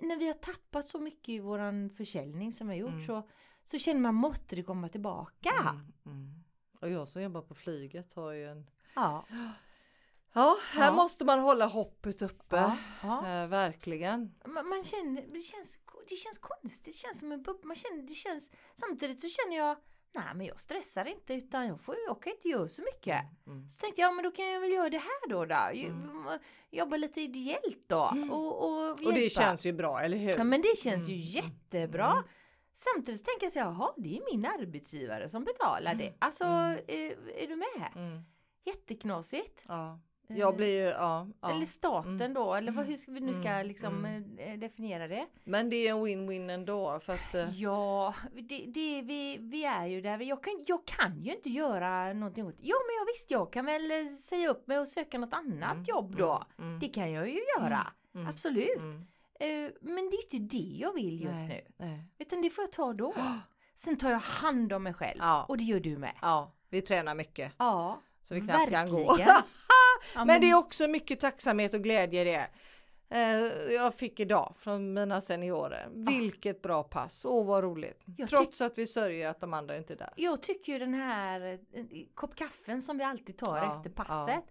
när 0.00 0.16
vi 0.16 0.26
har 0.26 0.34
tappat 0.34 0.88
så 0.88 0.98
mycket 0.98 1.28
i 1.28 1.38
våran 1.38 1.90
försäljning 1.90 2.52
som 2.52 2.68
vi 2.68 2.74
har 2.74 2.80
gjort 2.80 2.90
Mm. 2.92 3.06
så, 3.06 3.28
så 3.66 3.78
känner 3.78 4.00
man 4.00 4.14
måste 4.14 4.56
det 4.56 4.62
komma 4.62 4.88
tillbaka. 4.88 5.50
Mm. 5.60 5.92
Mm. 6.06 6.44
Och 6.80 6.90
jag 6.90 7.08
som 7.08 7.22
jobbar 7.22 7.42
på 7.42 7.54
flyget 7.54 8.12
har 8.14 8.32
ju 8.32 8.48
en 8.50 8.70
Ja, 8.94 9.24
Ja, 10.32 10.56
här 10.72 10.86
Ja. 10.86 10.92
måste 10.92 11.24
man 11.24 11.38
hålla 11.40 11.66
hoppet 11.66 12.22
uppe. 12.22 12.56
ja, 12.56 12.76
ja. 13.02 13.18
Eh, 13.42 13.46
verkligen. 13.48 14.34
Man, 14.46 14.68
man 14.68 14.82
känner, 14.84 15.22
det 15.32 15.38
känns, 15.40 15.78
det 16.08 16.16
känns 16.16 16.38
konstigt, 16.38 16.84
det 16.84 16.92
känns 16.98 17.18
som 17.18 17.32
en 17.32 17.42
bubbla. 17.42 17.66
Man 17.66 17.76
känner, 17.76 18.02
det 18.02 18.14
känns, 18.14 18.50
samtidigt 18.74 19.20
så 19.20 19.28
känner 19.28 19.56
jag, 19.56 19.76
nej 20.14 20.24
men 20.34 20.46
jag 20.46 20.60
stressar 20.60 21.04
inte 21.04 21.34
utan 21.34 21.66
jag, 21.66 21.80
får, 21.80 21.96
jag 22.06 22.22
kan 22.22 22.32
inte 22.32 22.48
göra 22.48 22.68
så 22.68 22.82
mycket. 22.82 23.20
Mm. 23.46 23.68
Så 23.68 23.76
tänkte 23.80 24.00
jag, 24.00 24.14
men 24.14 24.24
då 24.24 24.30
kan 24.30 24.44
jag 24.46 24.60
väl 24.60 24.72
göra 24.72 24.88
det 24.88 24.98
här 24.98 25.28
då. 25.28 25.44
då. 25.44 25.54
Mm. 25.54 26.38
Jobba 26.70 26.96
lite 26.96 27.20
ideellt 27.20 27.84
då. 27.86 28.14
Och, 28.30 28.64
och, 28.64 28.90
Och 28.90 29.12
det 29.12 29.32
känns 29.32 29.66
ju 29.66 29.72
bra, 29.72 30.00
eller 30.00 30.16
hur? 30.16 30.30
Ja 30.38 30.44
men 30.44 30.62
det 30.62 30.76
känns 30.78 31.08
ju 31.08 31.14
Mm. 31.14 31.26
jättebra. 31.26 32.10
Mm. 32.12 32.24
Samtidigt 32.74 33.24
tänker 33.24 33.46
jag 33.46 33.52
så 33.52 33.58
här, 33.58 33.66
jaha 33.66 33.92
det 33.96 34.16
är 34.18 34.34
min 34.34 34.46
arbetsgivare 34.46 35.28
som 35.28 35.44
betalar 35.44 35.94
det. 35.94 36.14
Alltså, 36.18 36.44
Mm. 36.44 36.78
är, 36.88 37.28
är 37.42 37.46
du 37.48 37.56
med? 37.56 37.92
Mm. 37.96 38.22
Jätteknasigt. 38.64 39.64
Ja. 39.68 40.00
Jag 40.36 40.56
blir 40.56 40.80
ju, 40.82 40.88
ja. 40.88 41.26
ja. 41.40 41.50
Eller 41.50 41.66
staten 41.66 42.14
Mm. 42.20 42.34
då, 42.34 42.54
eller 42.54 42.72
vad, 42.72 42.86
hur 42.86 42.96
ska 42.96 43.12
vi 43.12 43.20
nu 43.20 43.34
ska 43.34 43.48
Mm. 43.48 43.66
liksom 43.66 44.04
Mm. 44.04 44.38
eh, 44.38 44.58
definiera 44.58 45.08
det? 45.08 45.26
Men 45.44 45.70
det 45.70 45.76
är 45.88 45.90
en 45.90 46.06
win-win 46.06 46.50
ändå 46.50 47.00
för 47.00 47.12
att 47.14 47.34
eh, 47.34 47.48
Ja, 47.60 48.14
det, 48.32 48.64
det, 48.66 49.02
vi, 49.02 49.36
vi 49.40 49.64
är 49.64 49.86
ju 49.86 50.00
där. 50.00 50.18
Jag 50.20 50.42
kan, 50.44 50.64
jag 50.66 50.86
kan 50.86 51.22
ju 51.22 51.32
inte 51.32 51.50
göra 51.50 52.12
någonting 52.12 52.46
åt 52.46 52.54
Ja, 52.60 52.76
men 52.88 52.96
jag 52.98 53.06
visst, 53.06 53.30
jag 53.30 53.52
kan 53.52 53.64
väl 53.66 53.90
eh, 53.90 54.06
säga 54.06 54.48
upp 54.50 54.66
mig 54.66 54.78
och 54.78 54.88
söka 54.88 55.18
något 55.18 55.34
annat 55.34 55.72
Mm, 55.72 55.84
jobb 55.84 56.16
då. 56.16 56.42
mm, 56.58 56.78
Det 56.78 56.88
kan 56.88 57.12
jag 57.12 57.28
ju 57.28 57.40
göra. 57.58 57.86
mm, 58.14 58.26
Absolut. 58.26 58.78
mm. 58.78 59.06
Eh, 59.40 59.70
Men 59.80 60.10
det 60.10 60.16
är 60.16 60.34
inte 60.34 60.56
det 60.56 60.76
jag 60.78 60.92
vill 60.94 61.20
just 61.22 61.40
Nej, 61.42 61.66
nu. 61.78 61.86
nej. 61.86 62.04
Utan 62.18 62.42
det 62.42 62.50
får 62.50 62.62
jag 62.64 62.72
ta 62.72 62.92
då. 62.92 63.14
Sen 63.74 63.96
tar 63.96 64.10
jag 64.10 64.18
hand 64.18 64.72
om 64.72 64.82
mig 64.82 64.94
själv. 64.94 65.18
Ja. 65.22 65.44
Och 65.48 65.56
det 65.58 65.64
gör 65.64 65.80
du 65.80 65.96
med. 65.98 66.12
Ja, 66.22 66.52
vi 66.70 66.82
tränar 66.82 67.14
mycket 67.14 67.52
Ja, 67.58 68.00
så 68.22 68.34
vi 68.34 68.40
knappt 68.40 68.70
kan 68.70 68.88
gå. 68.88 69.16
Ja, 70.14 70.24
Men 70.24 70.40
det 70.40 70.50
är 70.50 70.54
också 70.54 70.88
mycket 70.88 71.20
tacksamhet 71.20 71.74
och 71.74 71.82
glädje 71.82 72.20
i 72.20 72.24
det. 72.24 72.48
Eh, 73.10 73.74
Jag 73.74 73.94
fick 73.94 74.20
idag 74.20 74.54
från 74.58 74.92
mina 74.92 75.20
seniorer. 75.20 75.88
Vilket 75.92 76.62
bra 76.62 76.82
pass. 76.82 77.24
Åh 77.24 77.46
vad 77.46 77.64
roligt. 77.64 78.02
Jag 78.16 78.28
Trots 78.28 78.60
att 78.60 78.78
vi 78.78 78.86
sörjer 78.86 79.30
att 79.30 79.40
de 79.40 79.54
andra 79.54 79.76
inte 79.76 79.92
är 79.92 79.96
där. 79.96 80.12
Jag 80.16 80.42
tycker 80.42 80.72
ju 80.72 80.78
den 80.78 80.94
här 80.94 81.58
eh, 81.72 81.84
kopp 82.14 82.34
kaffen 82.34 82.82
som 82.82 82.98
vi 82.98 83.04
alltid 83.04 83.38
tar 83.38 83.56
Ja, 83.56 83.76
efter 83.76 83.90
passet. 83.90 84.44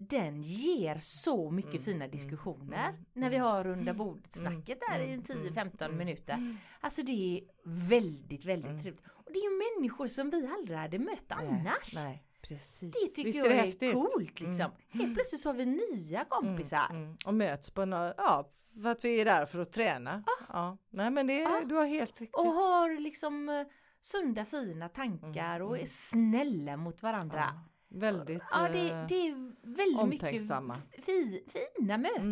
Den 0.00 0.42
ger 0.42 0.98
så 1.00 1.50
mycket 1.50 1.72
Mm, 1.72 1.84
fina 1.84 2.04
mm, 2.04 2.10
diskussioner 2.10 2.88
mm, 2.88 3.04
när 3.12 3.30
vi 3.30 3.36
mm. 3.36 3.48
har 3.48 3.64
runda 3.64 3.94
bordet 3.94 4.32
snacket 4.32 4.78
där 4.88 5.00
i 5.00 5.12
mm, 5.12 5.24
en 5.28 5.44
10-15 5.44 5.84
mm, 5.84 5.98
minuter. 5.98 6.56
Alltså 6.80 7.02
det 7.02 7.38
är 7.38 7.40
väldigt, 7.64 8.44
väldigt 8.44 8.82
trevligt. 8.82 9.04
Och 9.06 9.32
det 9.32 9.38
är 9.38 9.50
ju 9.50 9.80
människor 9.80 10.06
som 10.06 10.30
vi 10.30 10.46
aldrig 10.46 10.78
hade 10.78 10.98
mött 10.98 11.32
annars. 11.32 11.94
Nej, 11.94 12.24
precis. 12.48 12.94
Det 12.94 13.06
tycker 13.08 13.24
Visst 13.24 13.38
jag 13.38 13.46
är, 13.52 13.64
häftigt? 13.64 13.92
coolt 13.92 14.40
liksom. 14.40 14.70
Helt 14.90 15.14
plötsligt 15.14 15.40
så 15.40 15.48
har 15.48 15.54
vi 15.54 15.66
nya 15.66 16.24
kompisar. 16.24 16.86
Mm, 16.90 17.02
mm. 17.02 17.16
Och 17.26 17.34
möts 17.34 17.70
på 17.70 17.84
något, 17.84 18.14
ja, 18.16 18.50
för 18.82 18.88
att 18.88 19.04
vi 19.04 19.20
är 19.20 19.24
där 19.24 19.46
för 19.46 19.58
att 19.58 19.72
träna. 19.72 20.22
Ja. 20.48 20.76
Nej 20.90 21.10
men 21.10 21.26
det, 21.26 21.46
Ah. 21.46 21.60
du 21.64 21.74
har 21.74 21.86
helt 21.86 22.20
riktigt. 22.20 22.36
Och 22.36 22.46
har 22.52 23.00
liksom 23.00 23.48
eh, 23.48 23.66
sunda 24.00 24.44
fina 24.44 24.88
tankar 24.88 25.56
Mm, 25.56 25.68
och 25.68 25.74
mm. 25.76 25.82
är 25.82 25.86
snälla 25.88 26.76
mot 26.76 27.02
varandra. 27.02 27.38
ja, 27.38 27.64
väldigt. 27.88 28.42
Ja, 28.52 28.68
det, 28.72 28.90
eh, 28.90 29.06
det 29.06 29.28
är 29.28 29.34
väldigt 29.62 30.06
mycket 30.08 30.22
omtänksamma. 30.28 30.76
fi, 31.02 31.44
fina 31.76 31.98
möten. 31.98 32.26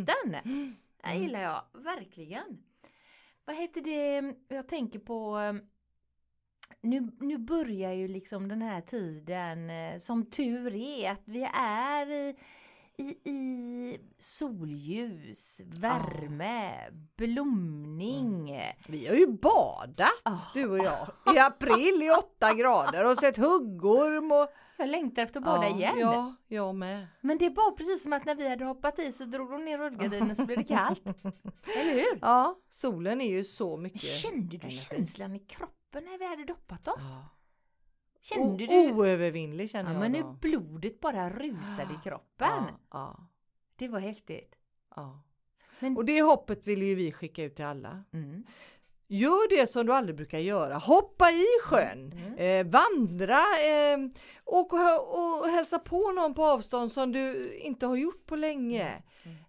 mm, 0.44 0.76
Det 1.02 1.08
mm. 1.08 1.22
gillar 1.22 1.40
jag 1.40 1.62
verkligen. 1.72 2.62
Vad 3.44 3.56
heter 3.56 3.80
det, 3.80 4.34
jag 4.56 4.68
tänker 4.68 4.98
på 4.98 5.38
eh, 5.38 5.52
nu, 6.86 7.08
nu 7.20 7.38
börjar 7.38 7.92
ju 7.92 8.08
liksom 8.08 8.48
den 8.48 8.62
här 8.62 8.80
tiden, 8.80 9.70
eh, 9.70 9.98
som 9.98 10.26
tur 10.30 10.74
är, 10.74 11.10
att 11.12 11.22
vi 11.24 11.42
är 11.54 12.06
i, 12.10 12.36
i, 12.98 13.30
i 13.30 13.98
solljus, 14.18 15.60
värme, 15.64 16.72
blomning. 17.16 18.60
Vi 18.88 19.06
har 19.06 19.14
ju 19.14 19.26
badat 19.26 20.08
Ah. 20.24 20.36
du 20.54 20.68
och 20.70 20.78
jag 20.78 21.06
i 21.36 21.38
april 21.38 22.02
i 22.02 22.10
åtta 22.10 22.54
grader 22.54 23.10
och 23.12 23.18
sett 23.18 23.36
huggorm 23.36 24.32
och... 24.32 24.48
Jag 24.78 24.88
längtar 24.88 25.22
efter 25.22 25.40
att 25.40 25.44
bada 25.46 25.68
igen. 25.68 25.94
Ja, 25.98 26.34
jag 26.48 26.74
med. 26.74 27.06
Men 27.20 27.38
det 27.38 27.48
var 27.48 27.76
precis 27.76 28.02
som 28.02 28.12
att 28.12 28.24
när 28.24 28.34
vi 28.34 28.48
hade 28.48 28.64
hoppat 28.64 28.98
i 28.98 29.12
så 29.12 29.24
drog 29.24 29.50
de 29.50 29.64
ner 29.64 29.78
rullgardinen 29.78 30.36
så 30.36 30.46
blev 30.46 30.58
det 30.58 30.64
kallt. 30.64 31.02
Eller 31.80 31.94
hur? 31.94 32.18
Ja, 32.20 32.58
solen 32.68 33.20
är 33.20 33.30
ju 33.30 33.44
så 33.44 33.76
mycket 33.76 34.00
Kände 34.00 34.56
du 34.56 34.66
energi. 34.66 34.78
känslan 34.78 35.36
i 35.36 35.38
kroppen 35.38 35.75
när 36.00 36.18
vi 36.18 36.26
hade 36.26 36.44
doppat 36.44 36.88
oss? 36.88 37.02
Ja. 37.02 37.28
Kände 38.22 38.64
O- 38.64 38.66
du? 38.68 38.92
Oövervinnlig 38.92 39.70
känner 39.70 39.90
Ja, 39.90 39.94
jag 39.94 40.00
men 40.00 40.12
nu 40.12 40.36
blodet 40.40 41.00
bara 41.00 41.30
rusade 41.30 41.94
i 41.94 41.98
kroppen. 42.04 42.64
Ja, 42.92 43.16
Det 43.76 43.88
var 43.88 43.98
häftigt. 44.00 44.54
Men- 45.80 45.96
Och 45.96 46.04
det 46.04 46.22
hoppet 46.22 46.66
vill 46.66 46.82
ju 46.82 46.94
vi 46.94 47.12
skicka 47.12 47.44
ut 47.44 47.56
till 47.56 47.64
alla. 47.64 48.04
Mm. 48.12 48.44
Gör 49.08 49.48
det 49.60 49.66
som 49.66 49.86
du 49.86 49.92
aldrig 49.92 50.16
brukar 50.16 50.38
göra. 50.38 50.74
Hoppa 50.78 51.30
i 51.30 51.44
sjön, 51.64 52.12
Mm. 52.12 52.34
eh, 52.66 52.72
vandra, 52.72 53.38
eh, 53.40 53.98
åk 54.44 54.72
och, 54.72 55.38
och 55.40 55.46
hälsa 55.48 55.78
på 55.78 56.12
någon 56.12 56.34
på 56.34 56.44
avstånd 56.44 56.92
som 56.92 57.12
du 57.12 57.54
inte 57.56 57.86
har 57.86 57.96
gjort 57.96 58.26
på 58.26 58.36
länge. 58.36 59.02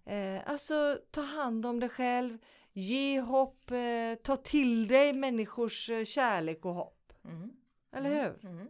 Mm. 0.04 0.36
Eh, 0.36 0.42
alltså 0.50 0.98
ta 1.10 1.20
hand 1.20 1.66
om 1.66 1.80
dig 1.80 1.88
själv, 1.88 2.38
ge 2.78 3.20
hopp, 3.20 3.70
eh, 3.70 4.14
ta 4.22 4.36
till 4.36 4.88
dig 4.88 5.12
människors 5.12 5.90
eh, 5.90 6.04
kärlek 6.04 6.64
och 6.64 6.74
hopp. 6.74 7.12
Mm. 7.24 7.50
Eller 7.92 8.10
hur? 8.10 8.50
Mm. 8.50 8.68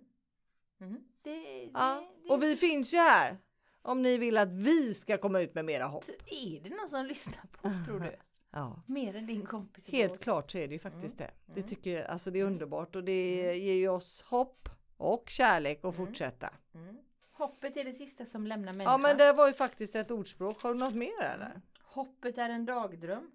Mm. 0.80 1.00
Det, 1.22 1.30
det, 1.30 1.70
Ja. 1.74 2.08
det, 2.24 2.28
Och 2.34 2.42
vi 2.42 2.56
finns 2.56 2.94
ju 2.94 2.98
här 2.98 3.38
om 3.82 4.02
ni 4.02 4.18
vill 4.18 4.36
att 4.38 4.52
vi 4.52 4.94
ska 4.94 5.18
komma 5.18 5.40
ut 5.40 5.54
med 5.54 5.64
mera 5.64 5.84
hopp. 5.84 6.04
Är 6.26 6.60
det 6.62 6.76
någon 6.76 6.88
som 6.88 7.06
lyssnar 7.06 7.44
på 7.52 7.68
oss 7.68 7.84
tror 7.86 8.00
du? 8.00 8.16
Ja. 8.50 8.82
Mer 8.86 9.16
än 9.16 9.26
din 9.26 9.46
kompis? 9.46 9.88
Helt 9.88 10.08
Borås? 10.12 10.22
klart 10.22 10.50
så 10.50 10.58
är 10.58 10.68
det 10.68 10.72
ju 10.74 10.78
faktiskt 10.78 11.18
det. 11.18 11.30
Det 11.46 11.52
Mm. 11.60 11.68
tycker 11.68 11.90
jag, 11.90 12.06
alltså 12.06 12.30
det 12.30 12.40
är 12.40 12.44
underbart 12.44 12.96
och 12.96 13.04
det 13.04 13.54
ger 13.58 13.74
ju 13.74 13.88
oss 13.88 14.22
hopp 14.22 14.68
och 14.96 15.24
kärlek 15.30 15.84
att 15.84 15.96
fortsätta. 15.96 16.50
Mm. 16.74 16.96
Hoppet 17.32 17.76
är 17.76 17.84
det 17.84 17.92
sista 17.92 18.24
som 18.24 18.46
lämnar 18.46 18.72
människan. 18.72 18.92
Ja 18.92 18.98
men 18.98 19.16
det 19.18 19.32
var 19.32 19.46
ju 19.46 19.52
faktiskt 19.54 19.94
ett 19.96 20.10
ordspråk. 20.10 20.62
Har 20.62 20.72
du 20.74 20.80
något 20.80 20.94
mer 20.94 21.22
eller? 21.22 21.60
Hoppet 21.82 22.38
är 22.38 22.50
en 22.50 22.66
dagdröm. 22.66 23.30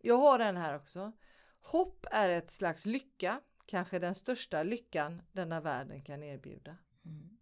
Jag 0.00 0.18
har 0.18 0.38
en 0.38 0.56
här 0.56 0.76
också. 0.76 1.12
Hopp 1.60 2.06
är 2.10 2.30
ett 2.30 2.50
slags 2.50 2.86
lycka, 2.86 3.40
kanske 3.66 3.98
den 3.98 4.14
största 4.14 4.62
lyckan 4.62 5.22
denna 5.32 5.60
världen 5.60 6.02
kan 6.02 6.22
erbjuda. 6.22 6.76
Mm. 7.04 7.38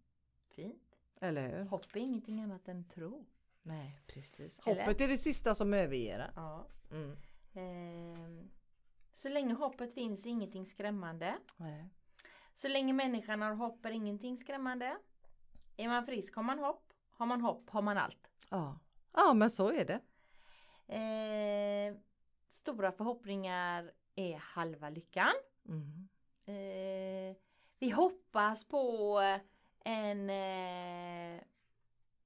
Fint. 0.55 0.97
Eller 1.21 1.57
hur? 1.57 1.65
Hopp 1.65 1.95
är 1.95 1.99
ingenting 1.99 2.41
annat 2.41 2.67
än 2.67 2.87
tro. 2.87 3.25
Nej, 3.63 4.01
precis. 4.07 4.59
Eller? 4.65 4.85
Hoppet 4.85 5.01
är 5.01 5.07
det 5.07 5.17
sista 5.17 5.55
som 5.55 5.73
överger. 5.73 6.31
Ja. 6.35 6.67
Mm. 6.91 7.17
Ehm, 7.53 8.49
så 9.13 9.29
länge 9.29 9.53
hoppet 9.53 9.93
finns 9.93 10.25
är 10.25 10.29
ingenting 10.29 10.65
skrämmande. 10.65 11.35
Nej. 11.57 11.89
Så 12.55 12.67
länge 12.67 12.93
människan 12.93 13.41
har 13.41 13.53
hopp 13.53 13.85
är 13.85 13.91
ingenting 13.91 14.37
skrämmande. 14.37 14.97
Är 15.77 15.87
man 15.87 16.05
frisk 16.05 16.35
har 16.35 16.43
man 16.43 16.59
hopp. 16.59 16.93
Har 17.09 17.25
man 17.25 17.41
hopp 17.41 17.69
har 17.69 17.81
man 17.81 17.97
allt. 17.97 18.31
Ja. 18.49 18.79
ja, 19.13 19.33
men 19.33 19.51
så 19.51 19.71
är 19.71 19.85
det. 19.85 20.01
Ehm, 20.87 21.97
stora 22.57 22.91
förhoppningar 22.91 23.91
är 24.15 24.37
halva 24.37 24.89
lyckan. 24.89 25.33
Mm. 25.67 26.07
Eh, 26.45 27.35
vi 27.79 27.89
hoppas 27.89 28.63
på 28.63 29.19
en 29.83 30.29
eh, 30.29 31.41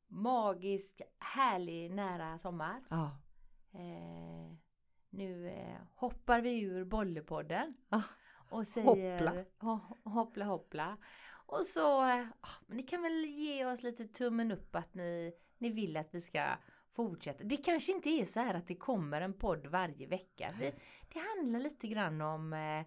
magisk, 0.08 1.02
härlig, 1.20 1.92
nära 1.92 2.38
sommar. 2.38 2.84
Ja. 2.90 3.18
Eh, 3.74 4.56
nu 5.10 5.48
eh, 5.48 5.78
hoppar 5.96 6.42
vi 6.42 6.62
ur 6.62 6.86
Bollepodden. 6.86 7.74
Ah, 7.90 8.04
och 8.50 8.68
säger 8.68 9.20
hoppla. 9.20 9.46
Ho, 9.60 9.80
hoppla 10.04 10.46
hoppla. 10.46 10.98
Och 11.46 11.66
så, 11.66 12.04
eh, 12.04 12.26
ah, 12.42 12.64
ni 12.68 12.84
kan 12.84 13.02
väl 13.02 13.26
ge 13.26 13.66
oss 13.66 13.84
lite 13.84 14.08
tummen 14.08 14.52
upp 14.52 14.76
att 14.76 14.94
ni, 14.94 15.34
ni 15.58 15.70
vill 15.70 15.98
att 15.98 16.16
vi 16.16 16.22
ska 16.22 16.44
fortsätta. 16.92 17.44
Det 17.44 17.58
kanske 17.58 17.92
inte 17.92 18.10
är 18.10 18.26
så 18.26 18.40
här 18.40 18.54
att 18.54 18.68
det 18.68 18.76
kommer 18.76 19.22
en 19.22 19.34
podd 19.34 19.68
varje 19.68 20.08
vecka. 20.08 20.56
Vi, 20.60 20.74
det 21.14 21.20
handlar 21.20 21.60
lite 21.60 21.88
grann 21.88 22.22
om 22.22 22.54
eh, 22.54 22.86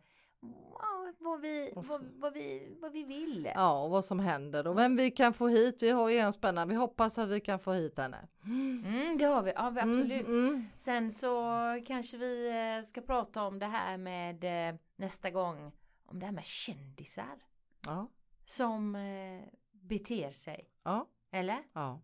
ja, 0.78 1.12
vad, 1.18 1.40
vi, 1.40 1.72
vad, 1.74 2.04
vad, 2.20 2.32
vi, 2.32 2.76
vad 2.80 2.92
vi 2.92 3.04
vill. 3.04 3.48
ja, 3.54 3.82
och 3.84 3.90
vad 3.90 4.04
som 4.04 4.18
händer 4.20 4.66
och 4.66 4.78
vem 4.78 4.96
vi 4.96 5.10
kan 5.10 5.34
få 5.34 5.48
hit. 5.48 5.82
Vi 5.82 5.90
har 5.90 6.08
ju 6.08 6.16
en 6.16 6.32
spännande. 6.32 6.74
Vi 6.74 6.80
hoppas 6.80 7.18
att 7.18 7.28
vi 7.28 7.40
kan 7.40 7.58
få 7.58 7.72
hit 7.72 7.98
henne. 7.98 8.28
Mm, 8.44 9.18
det 9.18 9.24
har 9.24 9.42
vi, 9.42 9.52
ja, 9.56 9.70
vi 9.70 9.80
absolut. 9.80 10.26
Mm, 10.26 10.48
mm. 10.48 10.66
Sen 10.76 11.12
så 11.12 11.42
kanske 11.86 12.16
vi 12.16 12.50
eh, 12.78 12.84
ska 12.84 13.00
prata 13.00 13.42
om 13.42 13.58
det 13.58 13.66
här 13.66 13.96
med 13.98 14.68
eh, 14.68 14.74
nästa 14.96 15.30
gång, 15.30 15.72
om 16.06 16.18
det 16.18 16.26
här 16.26 16.32
med 16.32 16.44
kändisar 16.44 17.42
Ja, 17.86 18.08
som 18.44 18.96
eh, 18.96 19.42
beter 19.72 20.32
sig. 20.32 20.70
ja, 20.82 21.08
Eller? 21.30 21.58
ja, 21.72 22.00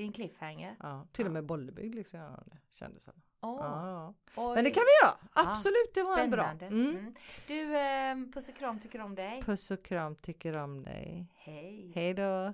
Det 0.00 0.04
är 0.04 0.06
en 0.06 0.12
cliffhanger. 0.12 0.76
ja. 0.80 1.06
Till 1.12 1.22
Ja. 1.24 1.28
och 1.28 1.32
med 1.32 1.44
Bollebygd 1.44 1.94
liksom 1.94 2.20
gör 2.20 2.42
det. 2.46 2.58
Kändisarna. 2.72 3.18
Åh, 3.40 3.58
Ja, 3.62 3.88
ja. 3.88 4.14
oj. 4.42 4.54
Men 4.54 4.64
det 4.64 4.70
kan 4.70 4.82
vi 4.82 5.06
göra. 5.06 5.16
Ja, 5.34 5.50
Absolut, 5.52 5.90
det 5.94 6.02
var 6.02 6.18
en 6.18 6.30
bra. 6.30 6.44
Mm. 6.60 6.90
Mm. 6.90 7.14
Du, 7.46 7.76
eh, 7.76 8.32
puss 8.34 8.48
och 8.48 8.54
kram 8.56 8.80
tycker 8.80 9.00
om 9.00 9.14
dig. 9.14 9.42
Puss 9.42 9.70
och 9.70 9.82
kram, 9.84 10.16
tycker 10.16 10.56
om 10.56 10.82
dig. 10.82 11.26
Hej. 11.34 11.92
Hej 11.94 12.14
då. 12.14 12.52